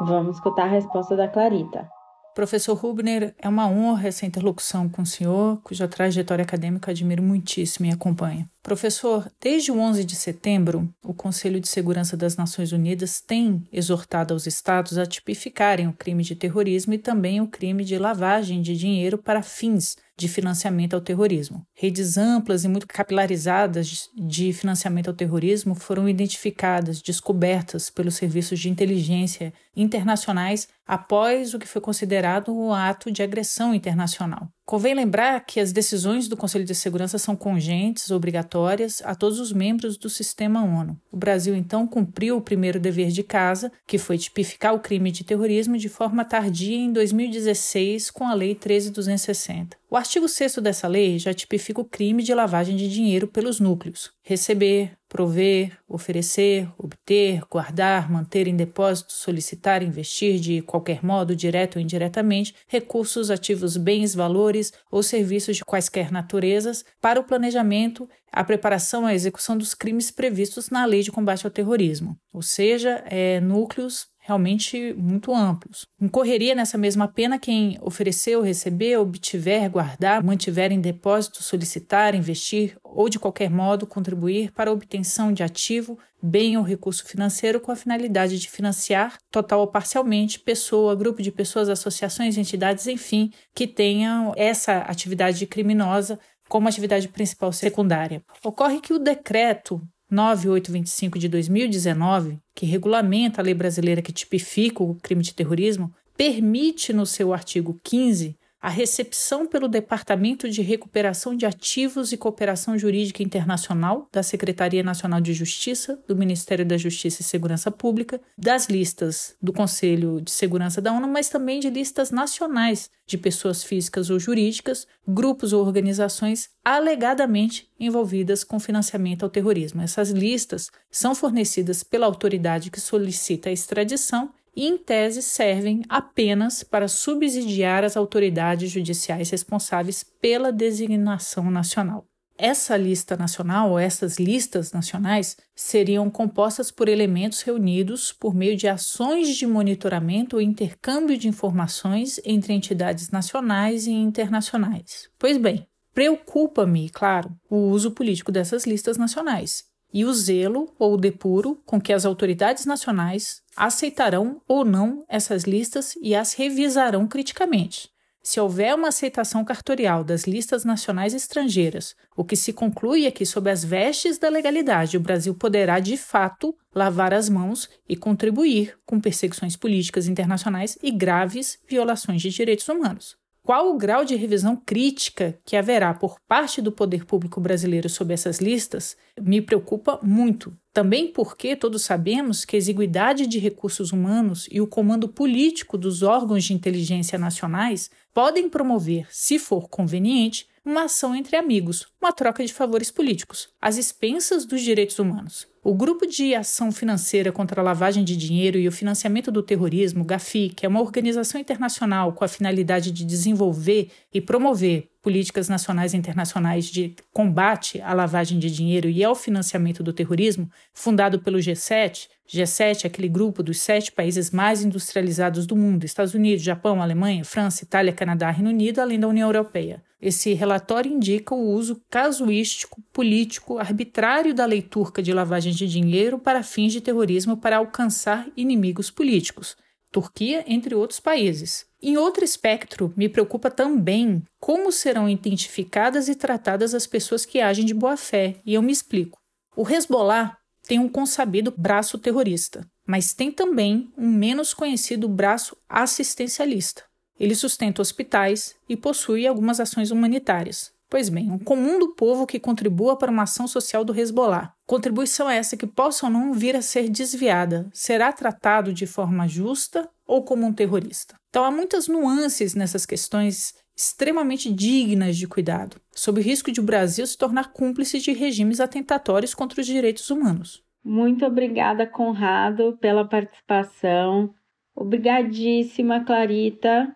Vamos 0.00 0.34
escutar 0.34 0.64
a 0.64 0.70
resposta 0.70 1.14
da 1.14 1.28
Clarita. 1.28 1.88
Professor 2.34 2.74
Rubner, 2.74 3.36
é 3.38 3.48
uma 3.48 3.68
honra 3.68 4.08
essa 4.08 4.26
interlocução 4.26 4.88
com 4.88 5.02
o 5.02 5.06
senhor, 5.06 5.60
cuja 5.62 5.86
trajetória 5.86 6.42
acadêmica 6.42 6.90
admiro 6.90 7.22
muitíssimo 7.22 7.86
e 7.86 7.92
acompanho. 7.92 8.48
Professor, 8.68 9.32
desde 9.40 9.72
o 9.72 9.78
11 9.78 10.04
de 10.04 10.14
setembro, 10.14 10.94
o 11.02 11.14
Conselho 11.14 11.58
de 11.58 11.66
Segurança 11.66 12.18
das 12.18 12.36
Nações 12.36 12.70
Unidas 12.70 13.18
tem 13.18 13.66
exortado 13.72 14.34
aos 14.34 14.46
estados 14.46 14.98
a 14.98 15.06
tipificarem 15.06 15.88
o 15.88 15.94
crime 15.94 16.22
de 16.22 16.36
terrorismo 16.36 16.92
e 16.92 16.98
também 16.98 17.40
o 17.40 17.48
crime 17.48 17.82
de 17.82 17.96
lavagem 17.96 18.60
de 18.60 18.76
dinheiro 18.76 19.16
para 19.16 19.42
fins 19.42 19.96
de 20.18 20.28
financiamento 20.28 20.92
ao 20.92 21.00
terrorismo. 21.00 21.66
Redes 21.72 22.18
amplas 22.18 22.62
e 22.62 22.68
muito 22.68 22.86
capilarizadas 22.86 24.10
de 24.14 24.52
financiamento 24.52 25.08
ao 25.08 25.16
terrorismo 25.16 25.74
foram 25.74 26.06
identificadas, 26.06 27.00
descobertas 27.00 27.88
pelos 27.88 28.16
serviços 28.16 28.60
de 28.60 28.68
inteligência 28.68 29.50
internacionais 29.74 30.68
após 30.86 31.54
o 31.54 31.58
que 31.58 31.66
foi 31.66 31.80
considerado 31.80 32.54
um 32.54 32.74
ato 32.74 33.10
de 33.10 33.22
agressão 33.22 33.72
internacional. 33.72 34.46
Convém 34.68 34.92
lembrar 34.92 35.46
que 35.46 35.60
as 35.60 35.72
decisões 35.72 36.28
do 36.28 36.36
Conselho 36.36 36.62
de 36.62 36.74
Segurança 36.74 37.16
são 37.16 37.34
congentes, 37.34 38.10
obrigatórias 38.10 39.00
a 39.02 39.14
todos 39.14 39.40
os 39.40 39.50
membros 39.50 39.96
do 39.96 40.10
sistema 40.10 40.62
ONU. 40.62 40.94
O 41.10 41.16
Brasil, 41.16 41.56
então, 41.56 41.86
cumpriu 41.86 42.36
o 42.36 42.42
primeiro 42.42 42.78
dever 42.78 43.08
de 43.08 43.22
casa, 43.22 43.72
que 43.86 43.96
foi 43.96 44.18
tipificar 44.18 44.74
o 44.74 44.80
crime 44.80 45.10
de 45.10 45.24
terrorismo 45.24 45.78
de 45.78 45.88
forma 45.88 46.22
tardia 46.22 46.76
em 46.76 46.92
2016 46.92 48.10
com 48.10 48.28
a 48.28 48.34
Lei 48.34 48.54
13260. 48.54 49.78
O 49.90 49.96
artigo 49.96 50.28
6 50.28 50.56
dessa 50.56 50.86
lei 50.86 51.18
já 51.18 51.32
tipifica 51.32 51.80
o 51.80 51.84
crime 51.84 52.22
de 52.22 52.34
lavagem 52.34 52.76
de 52.76 52.90
dinheiro 52.90 53.26
pelos 53.26 53.58
núcleos: 53.58 54.10
receber, 54.28 54.92
prover, 55.08 55.72
oferecer, 55.88 56.68
obter, 56.76 57.40
guardar, 57.50 58.12
manter 58.12 58.46
em 58.46 58.54
depósito, 58.54 59.10
solicitar, 59.10 59.82
investir 59.82 60.38
de 60.38 60.60
qualquer 60.60 61.02
modo, 61.02 61.34
direto 61.34 61.76
ou 61.76 61.82
indiretamente, 61.82 62.54
recursos, 62.66 63.30
ativos, 63.30 63.78
bens, 63.78 64.14
valores 64.14 64.70
ou 64.90 65.02
serviços 65.02 65.56
de 65.56 65.64
quaisquer 65.64 66.12
naturezas 66.12 66.84
para 67.00 67.18
o 67.18 67.24
planejamento, 67.24 68.06
a 68.30 68.44
preparação 68.44 69.08
e 69.08 69.12
a 69.12 69.14
execução 69.14 69.56
dos 69.56 69.72
crimes 69.72 70.10
previstos 70.10 70.68
na 70.68 70.84
Lei 70.84 71.00
de 71.00 71.10
Combate 71.10 71.46
ao 71.46 71.50
Terrorismo, 71.50 72.14
ou 72.30 72.42
seja, 72.42 73.02
é, 73.06 73.40
núcleos 73.40 74.08
realmente 74.28 74.92
muito 74.92 75.34
amplos. 75.34 75.86
Incorreria 75.98 76.54
nessa 76.54 76.76
mesma 76.76 77.08
pena 77.08 77.38
quem 77.38 77.78
oferecer 77.80 78.36
receber, 78.42 78.98
obtiver, 78.98 79.70
guardar, 79.70 80.22
mantiver 80.22 80.70
em 80.70 80.82
depósito, 80.82 81.42
solicitar, 81.42 82.14
investir 82.14 82.76
ou 82.84 83.08
de 83.08 83.18
qualquer 83.18 83.48
modo 83.48 83.86
contribuir 83.86 84.52
para 84.52 84.68
a 84.68 84.72
obtenção 84.72 85.32
de 85.32 85.42
ativo, 85.42 85.98
bem 86.22 86.58
ou 86.58 86.62
recurso 86.62 87.06
financeiro 87.06 87.58
com 87.58 87.72
a 87.72 87.76
finalidade 87.76 88.38
de 88.38 88.50
financiar, 88.50 89.16
total 89.30 89.60
ou 89.60 89.66
parcialmente, 89.66 90.38
pessoa, 90.38 90.94
grupo 90.94 91.22
de 91.22 91.32
pessoas, 91.32 91.70
associações, 91.70 92.36
entidades, 92.36 92.86
enfim, 92.86 93.30
que 93.54 93.66
tenham 93.66 94.34
essa 94.36 94.80
atividade 94.80 95.46
criminosa 95.46 96.20
como 96.50 96.68
atividade 96.68 97.08
principal 97.08 97.50
secundária. 97.50 98.22
Ocorre 98.44 98.80
que 98.80 98.92
o 98.92 98.98
decreto 98.98 99.80
9825 100.10 101.18
de 101.18 101.28
2019, 101.28 102.38
que 102.54 102.64
regulamenta 102.64 103.40
a 103.40 103.44
lei 103.44 103.54
brasileira 103.54 104.00
que 104.02 104.12
tipifica 104.12 104.82
o 104.82 104.94
crime 104.94 105.22
de 105.22 105.34
terrorismo, 105.34 105.92
permite 106.16 106.92
no 106.92 107.04
seu 107.04 107.32
artigo 107.32 107.78
15 107.82 108.36
a 108.60 108.68
recepção 108.68 109.46
pelo 109.46 109.68
Departamento 109.68 110.48
de 110.48 110.62
Recuperação 110.62 111.36
de 111.36 111.46
Ativos 111.46 112.12
e 112.12 112.16
Cooperação 112.16 112.76
Jurídica 112.76 113.22
Internacional 113.22 114.08
da 114.12 114.22
Secretaria 114.22 114.82
Nacional 114.82 115.20
de 115.20 115.32
Justiça, 115.32 116.02
do 116.08 116.16
Ministério 116.16 116.66
da 116.66 116.76
Justiça 116.76 117.22
e 117.22 117.24
Segurança 117.24 117.70
Pública, 117.70 118.20
das 118.36 118.68
listas 118.68 119.36
do 119.40 119.52
Conselho 119.52 120.20
de 120.20 120.30
Segurança 120.30 120.80
da 120.80 120.92
ONU, 120.92 121.06
mas 121.06 121.28
também 121.28 121.60
de 121.60 121.70
listas 121.70 122.10
nacionais 122.10 122.90
de 123.06 123.16
pessoas 123.16 123.64
físicas 123.64 124.10
ou 124.10 124.18
jurídicas, 124.18 124.86
grupos 125.06 125.52
ou 125.52 125.64
organizações 125.64 126.50
alegadamente 126.64 127.70
envolvidas 127.80 128.44
com 128.44 128.60
financiamento 128.60 129.22
ao 129.22 129.30
terrorismo. 129.30 129.80
Essas 129.80 130.10
listas 130.10 130.70
são 130.90 131.14
fornecidas 131.14 131.82
pela 131.82 132.06
autoridade 132.06 132.70
que 132.70 132.80
solicita 132.80 133.48
a 133.48 133.52
extradição 133.52 134.30
e, 134.54 134.66
em 134.66 134.78
tese, 134.78 135.22
servem 135.22 135.82
apenas 135.88 136.62
para 136.62 136.88
subsidiar 136.88 137.84
as 137.84 137.96
autoridades 137.96 138.70
judiciais 138.70 139.30
responsáveis 139.30 140.02
pela 140.02 140.52
designação 140.52 141.50
nacional. 141.50 142.06
Essa 142.40 142.76
lista 142.76 143.16
nacional, 143.16 143.72
ou 143.72 143.80
essas 143.80 144.16
listas 144.16 144.70
nacionais, 144.70 145.36
seriam 145.56 146.08
compostas 146.08 146.70
por 146.70 146.88
elementos 146.88 147.42
reunidos 147.42 148.12
por 148.12 148.32
meio 148.32 148.56
de 148.56 148.68
ações 148.68 149.36
de 149.36 149.44
monitoramento 149.44 150.36
ou 150.36 150.42
intercâmbio 150.42 151.18
de 151.18 151.26
informações 151.26 152.20
entre 152.24 152.52
entidades 152.52 153.10
nacionais 153.10 153.88
e 153.88 153.90
internacionais. 153.90 155.10
Pois 155.18 155.36
bem, 155.36 155.66
preocupa-me, 155.92 156.88
claro, 156.90 157.36
o 157.50 157.56
uso 157.56 157.90
político 157.90 158.30
dessas 158.30 158.64
listas 158.64 158.96
nacionais 158.96 159.64
e 159.92 160.04
o 160.04 160.12
zelo 160.12 160.72
ou 160.78 160.96
depuro 160.96 161.60
com 161.66 161.80
que 161.80 161.92
as 161.92 162.04
autoridades 162.04 162.66
nacionais 162.66 163.42
aceitarão 163.58 164.40
ou 164.46 164.64
não 164.64 165.04
essas 165.08 165.44
listas 165.44 165.94
e 166.00 166.14
as 166.14 166.32
revisarão 166.32 167.06
criticamente. 167.06 167.90
Se 168.22 168.38
houver 168.38 168.74
uma 168.74 168.88
aceitação 168.88 169.44
cartorial 169.44 170.04
das 170.04 170.24
listas 170.24 170.64
nacionais 170.64 171.14
estrangeiras, 171.14 171.96
o 172.16 172.24
que 172.24 172.36
se 172.36 172.52
conclui 172.52 173.06
é 173.06 173.10
que, 173.10 173.24
sob 173.24 173.50
as 173.50 173.64
vestes 173.64 174.18
da 174.18 174.28
legalidade, 174.28 174.96
o 174.96 175.00
Brasil 175.00 175.34
poderá, 175.34 175.80
de 175.80 175.96
fato, 175.96 176.54
lavar 176.74 177.14
as 177.14 177.28
mãos 177.28 177.68
e 177.88 177.96
contribuir 177.96 178.78
com 178.84 179.00
perseguições 179.00 179.56
políticas 179.56 180.06
internacionais 180.06 180.76
e 180.82 180.90
graves 180.90 181.58
violações 181.66 182.20
de 182.20 182.30
direitos 182.30 182.68
humanos. 182.68 183.17
Qual 183.48 183.70
o 183.70 183.78
grau 183.78 184.04
de 184.04 184.14
revisão 184.14 184.54
crítica 184.54 185.40
que 185.42 185.56
haverá 185.56 185.94
por 185.94 186.20
parte 186.20 186.60
do 186.60 186.70
poder 186.70 187.06
público 187.06 187.40
brasileiro 187.40 187.88
sobre 187.88 188.12
essas 188.12 188.40
listas 188.40 188.94
me 189.18 189.40
preocupa 189.40 189.98
muito. 190.02 190.54
Também 190.70 191.10
porque 191.10 191.56
todos 191.56 191.80
sabemos 191.80 192.44
que 192.44 192.56
a 192.56 192.58
exiguidade 192.58 193.26
de 193.26 193.38
recursos 193.38 193.90
humanos 193.90 194.46
e 194.52 194.60
o 194.60 194.66
comando 194.66 195.08
político 195.08 195.78
dos 195.78 196.02
órgãos 196.02 196.44
de 196.44 196.52
inteligência 196.52 197.18
nacionais 197.18 197.90
podem 198.12 198.50
promover, 198.50 199.06
se 199.08 199.38
for 199.38 199.66
conveniente, 199.66 200.46
uma 200.62 200.84
ação 200.84 201.16
entre 201.16 201.34
amigos, 201.34 201.86
uma 201.98 202.12
troca 202.12 202.44
de 202.44 202.52
favores 202.52 202.90
políticos, 202.90 203.48
às 203.58 203.78
expensas 203.78 204.44
dos 204.44 204.60
direitos 204.60 204.98
humanos. 204.98 205.48
O 205.68 205.74
Grupo 205.74 206.06
de 206.06 206.34
Ação 206.34 206.72
Financeira 206.72 207.30
contra 207.30 207.60
a 207.60 207.62
Lavagem 207.62 208.02
de 208.02 208.16
Dinheiro 208.16 208.58
e 208.58 208.66
o 208.66 208.72
Financiamento 208.72 209.30
do 209.30 209.42
Terrorismo, 209.42 210.02
GAFI, 210.02 210.48
que 210.48 210.64
é 210.64 210.68
uma 210.68 210.80
organização 210.80 211.38
internacional 211.38 212.14
com 212.14 212.24
a 212.24 212.28
finalidade 212.28 212.90
de 212.90 213.04
desenvolver 213.04 213.90
e 214.10 214.18
promover 214.18 214.88
políticas 215.08 215.48
nacionais 215.48 215.94
e 215.94 215.96
internacionais 215.96 216.66
de 216.66 216.94
combate 217.14 217.80
à 217.80 217.94
lavagem 217.94 218.38
de 218.38 218.50
dinheiro 218.50 218.90
e 218.90 219.02
ao 219.02 219.14
financiamento 219.14 219.82
do 219.82 219.90
terrorismo, 219.90 220.50
fundado 220.74 221.18
pelo 221.20 221.38
G7, 221.38 222.08
G7 222.30 222.84
é 222.84 222.88
aquele 222.88 223.08
grupo 223.08 223.42
dos 223.42 223.58
sete 223.58 223.90
países 223.90 224.30
mais 224.30 224.62
industrializados 224.62 225.46
do 225.46 225.56
mundo: 225.56 225.84
Estados 225.84 226.12
Unidos, 226.12 226.44
Japão, 226.44 226.82
Alemanha, 226.82 227.24
França, 227.24 227.64
Itália, 227.64 227.90
Canadá, 227.90 228.30
Reino 228.30 228.50
Unido, 228.50 228.80
além 228.80 229.00
da 229.00 229.08
União 229.08 229.26
Europeia. 229.26 229.82
Esse 229.98 230.34
relatório 230.34 230.92
indica 230.92 231.34
o 231.34 231.52
uso 231.52 231.80
casuístico, 231.88 232.82
político, 232.92 233.58
arbitrário 233.58 234.34
da 234.34 234.44
lei 234.44 234.60
turca 234.60 235.02
de 235.02 235.14
lavagem 235.14 235.54
de 235.54 235.66
dinheiro 235.66 236.18
para 236.18 236.42
fins 236.42 236.74
de 236.74 236.82
terrorismo 236.82 237.34
para 237.34 237.56
alcançar 237.56 238.28
inimigos 238.36 238.90
políticos. 238.90 239.56
Turquia, 239.90 240.44
entre 240.46 240.74
outros 240.74 241.00
países. 241.00 241.66
Em 241.80 241.96
outro 241.96 242.24
espectro, 242.24 242.92
me 242.96 243.08
preocupa 243.08 243.50
também 243.50 244.22
como 244.38 244.70
serão 244.70 245.08
identificadas 245.08 246.08
e 246.08 246.14
tratadas 246.14 246.74
as 246.74 246.86
pessoas 246.86 247.24
que 247.24 247.40
agem 247.40 247.64
de 247.64 247.72
boa 247.72 247.96
fé, 247.96 248.36
e 248.44 248.54
eu 248.54 248.62
me 248.62 248.72
explico. 248.72 249.18
O 249.56 249.68
Hezbollah 249.68 250.36
tem 250.66 250.78
um 250.78 250.88
consabido 250.88 251.54
braço 251.56 251.98
terrorista, 251.98 252.68
mas 252.86 253.14
tem 253.14 253.32
também 253.32 253.90
um 253.96 254.08
menos 254.08 254.52
conhecido 254.52 255.08
braço 255.08 255.56
assistencialista. 255.68 256.84
Ele 257.18 257.34
sustenta 257.34 257.82
hospitais 257.82 258.54
e 258.68 258.76
possui 258.76 259.26
algumas 259.26 259.58
ações 259.58 259.90
humanitárias. 259.90 260.72
Pois 260.90 261.10
bem, 261.10 261.30
um 261.30 261.38
comum 261.38 261.78
do 261.78 261.94
povo 261.94 262.26
que 262.26 262.40
contribua 262.40 262.96
para 262.96 263.10
uma 263.10 263.24
ação 263.24 263.46
social 263.46 263.84
do 263.84 263.94
Hezbollah. 263.94 264.54
Contribuição 264.66 265.28
essa 265.28 265.56
que 265.56 265.66
possa 265.66 266.06
ou 266.06 266.12
não 266.12 266.32
vir 266.32 266.56
a 266.56 266.62
ser 266.62 266.88
desviada, 266.88 267.68
será 267.74 268.10
tratado 268.10 268.72
de 268.72 268.86
forma 268.86 269.28
justa 269.28 269.88
ou 270.06 270.24
como 270.24 270.46
um 270.46 270.52
terrorista. 270.52 271.14
Então 271.28 271.44
há 271.44 271.50
muitas 271.50 271.88
nuances 271.88 272.54
nessas 272.54 272.86
questões 272.86 273.54
extremamente 273.76 274.52
dignas 274.52 275.16
de 275.16 275.28
cuidado, 275.28 275.76
sob 275.94 276.20
o 276.20 276.24
risco 276.24 276.50
de 276.50 276.58
o 276.58 276.64
Brasil 276.64 277.06
se 277.06 277.16
tornar 277.16 277.52
cúmplice 277.52 278.00
de 278.00 278.12
regimes 278.12 278.58
atentatórios 278.58 279.34
contra 279.34 279.60
os 279.60 279.66
direitos 279.66 280.10
humanos. 280.10 280.64
Muito 280.82 281.24
obrigada, 281.24 281.86
Conrado, 281.86 282.76
pela 282.80 283.06
participação. 283.06 284.34
Obrigadíssima, 284.74 286.04
Clarita. 286.04 286.92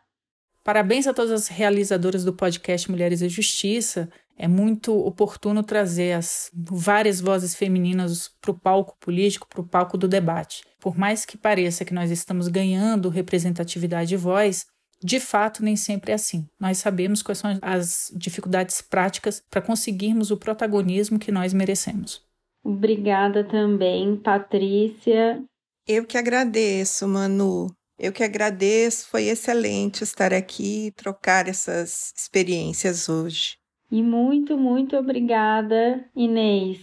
Parabéns 0.65 1.07
a 1.07 1.15
todas 1.15 1.33
as 1.33 1.49
realizadoras 1.49 2.25
do 2.25 2.33
podcast 2.33 2.91
Mulheres 2.91 3.21
e 3.21 3.29
Justiça. 3.29 4.09
É 4.39 4.47
muito 4.47 4.97
oportuno 4.97 5.63
trazer 5.63 6.13
as 6.13 6.51
várias 6.55 7.21
vozes 7.21 7.55
femininas 7.55 8.31
para 8.41 8.53
o 8.53 8.59
palco 8.59 8.97
político, 9.01 9.49
para 9.49 9.61
o 9.61 9.67
palco 9.67 9.99
do 9.99 10.07
debate. 10.07 10.63
Por 10.81 10.97
mais 10.97 11.27
que 11.27 11.37
pareça 11.37 11.85
que 11.85 11.93
nós 11.93 12.11
estamos 12.11 12.49
ganhando 12.49 13.09
representatividade 13.09 14.15
e 14.15 14.17
voz, 14.17 14.67
de 15.03 15.19
fato, 15.19 15.65
nem 15.65 15.75
sempre 15.75 16.13
é 16.13 16.15
assim. 16.15 16.47
Nós 16.61 16.79
sabemos 16.79 17.23
quais 17.23 17.39
são 17.39 17.59
as 17.61 18.13
dificuldades 18.15 18.81
práticas 18.81 19.43
para 19.51 19.61
conseguirmos 19.61 20.31
o 20.31 20.37
protagonismo 20.37 21.19
que 21.19 21.33
nós 21.33 21.53
merecemos. 21.53 22.23
Obrigada 22.65 23.43
também, 23.43 24.17
Patrícia. 24.17 25.43
Eu 25.87 26.07
que 26.07 26.17
agradeço, 26.17 27.09
Manu. 27.09 27.67
Eu 28.03 28.13
que 28.13 28.25
agradeço. 28.25 29.09
Foi 29.09 29.29
excelente 29.29 30.03
estar 30.03 30.35
aqui 30.35 30.89
e 30.89 30.91
trocar 30.91 31.47
essas 31.47 32.13
experiências 32.17 33.09
hoje. 33.09 33.57
E 33.93 34.03
muito, 34.03 34.59
muito 34.59 34.97
obrigada, 34.97 36.05
Inês. 36.17 36.81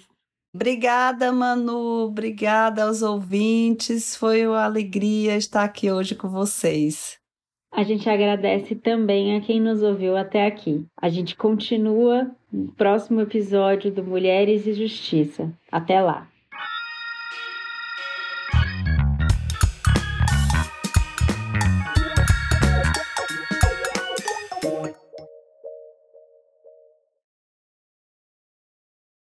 Obrigada, 0.55 1.29
Manu. 1.33 2.05
Obrigada 2.05 2.85
aos 2.85 3.01
ouvintes. 3.01 4.15
Foi 4.15 4.47
uma 4.47 4.63
alegria 4.63 5.35
estar 5.35 5.65
aqui 5.65 5.91
hoje 5.91 6.15
com 6.15 6.29
vocês. 6.29 7.19
A 7.69 7.83
gente 7.83 8.09
agradece 8.09 8.73
também 8.73 9.35
a 9.35 9.41
quem 9.41 9.59
nos 9.59 9.83
ouviu 9.83 10.15
até 10.15 10.47
aqui. 10.47 10.85
A 10.95 11.09
gente 11.09 11.35
continua 11.35 12.31
no 12.49 12.71
próximo 12.71 13.19
episódio 13.19 13.91
do 13.91 14.05
Mulheres 14.05 14.65
e 14.65 14.73
Justiça. 14.73 15.51
Até 15.69 15.99
lá! 15.99 16.28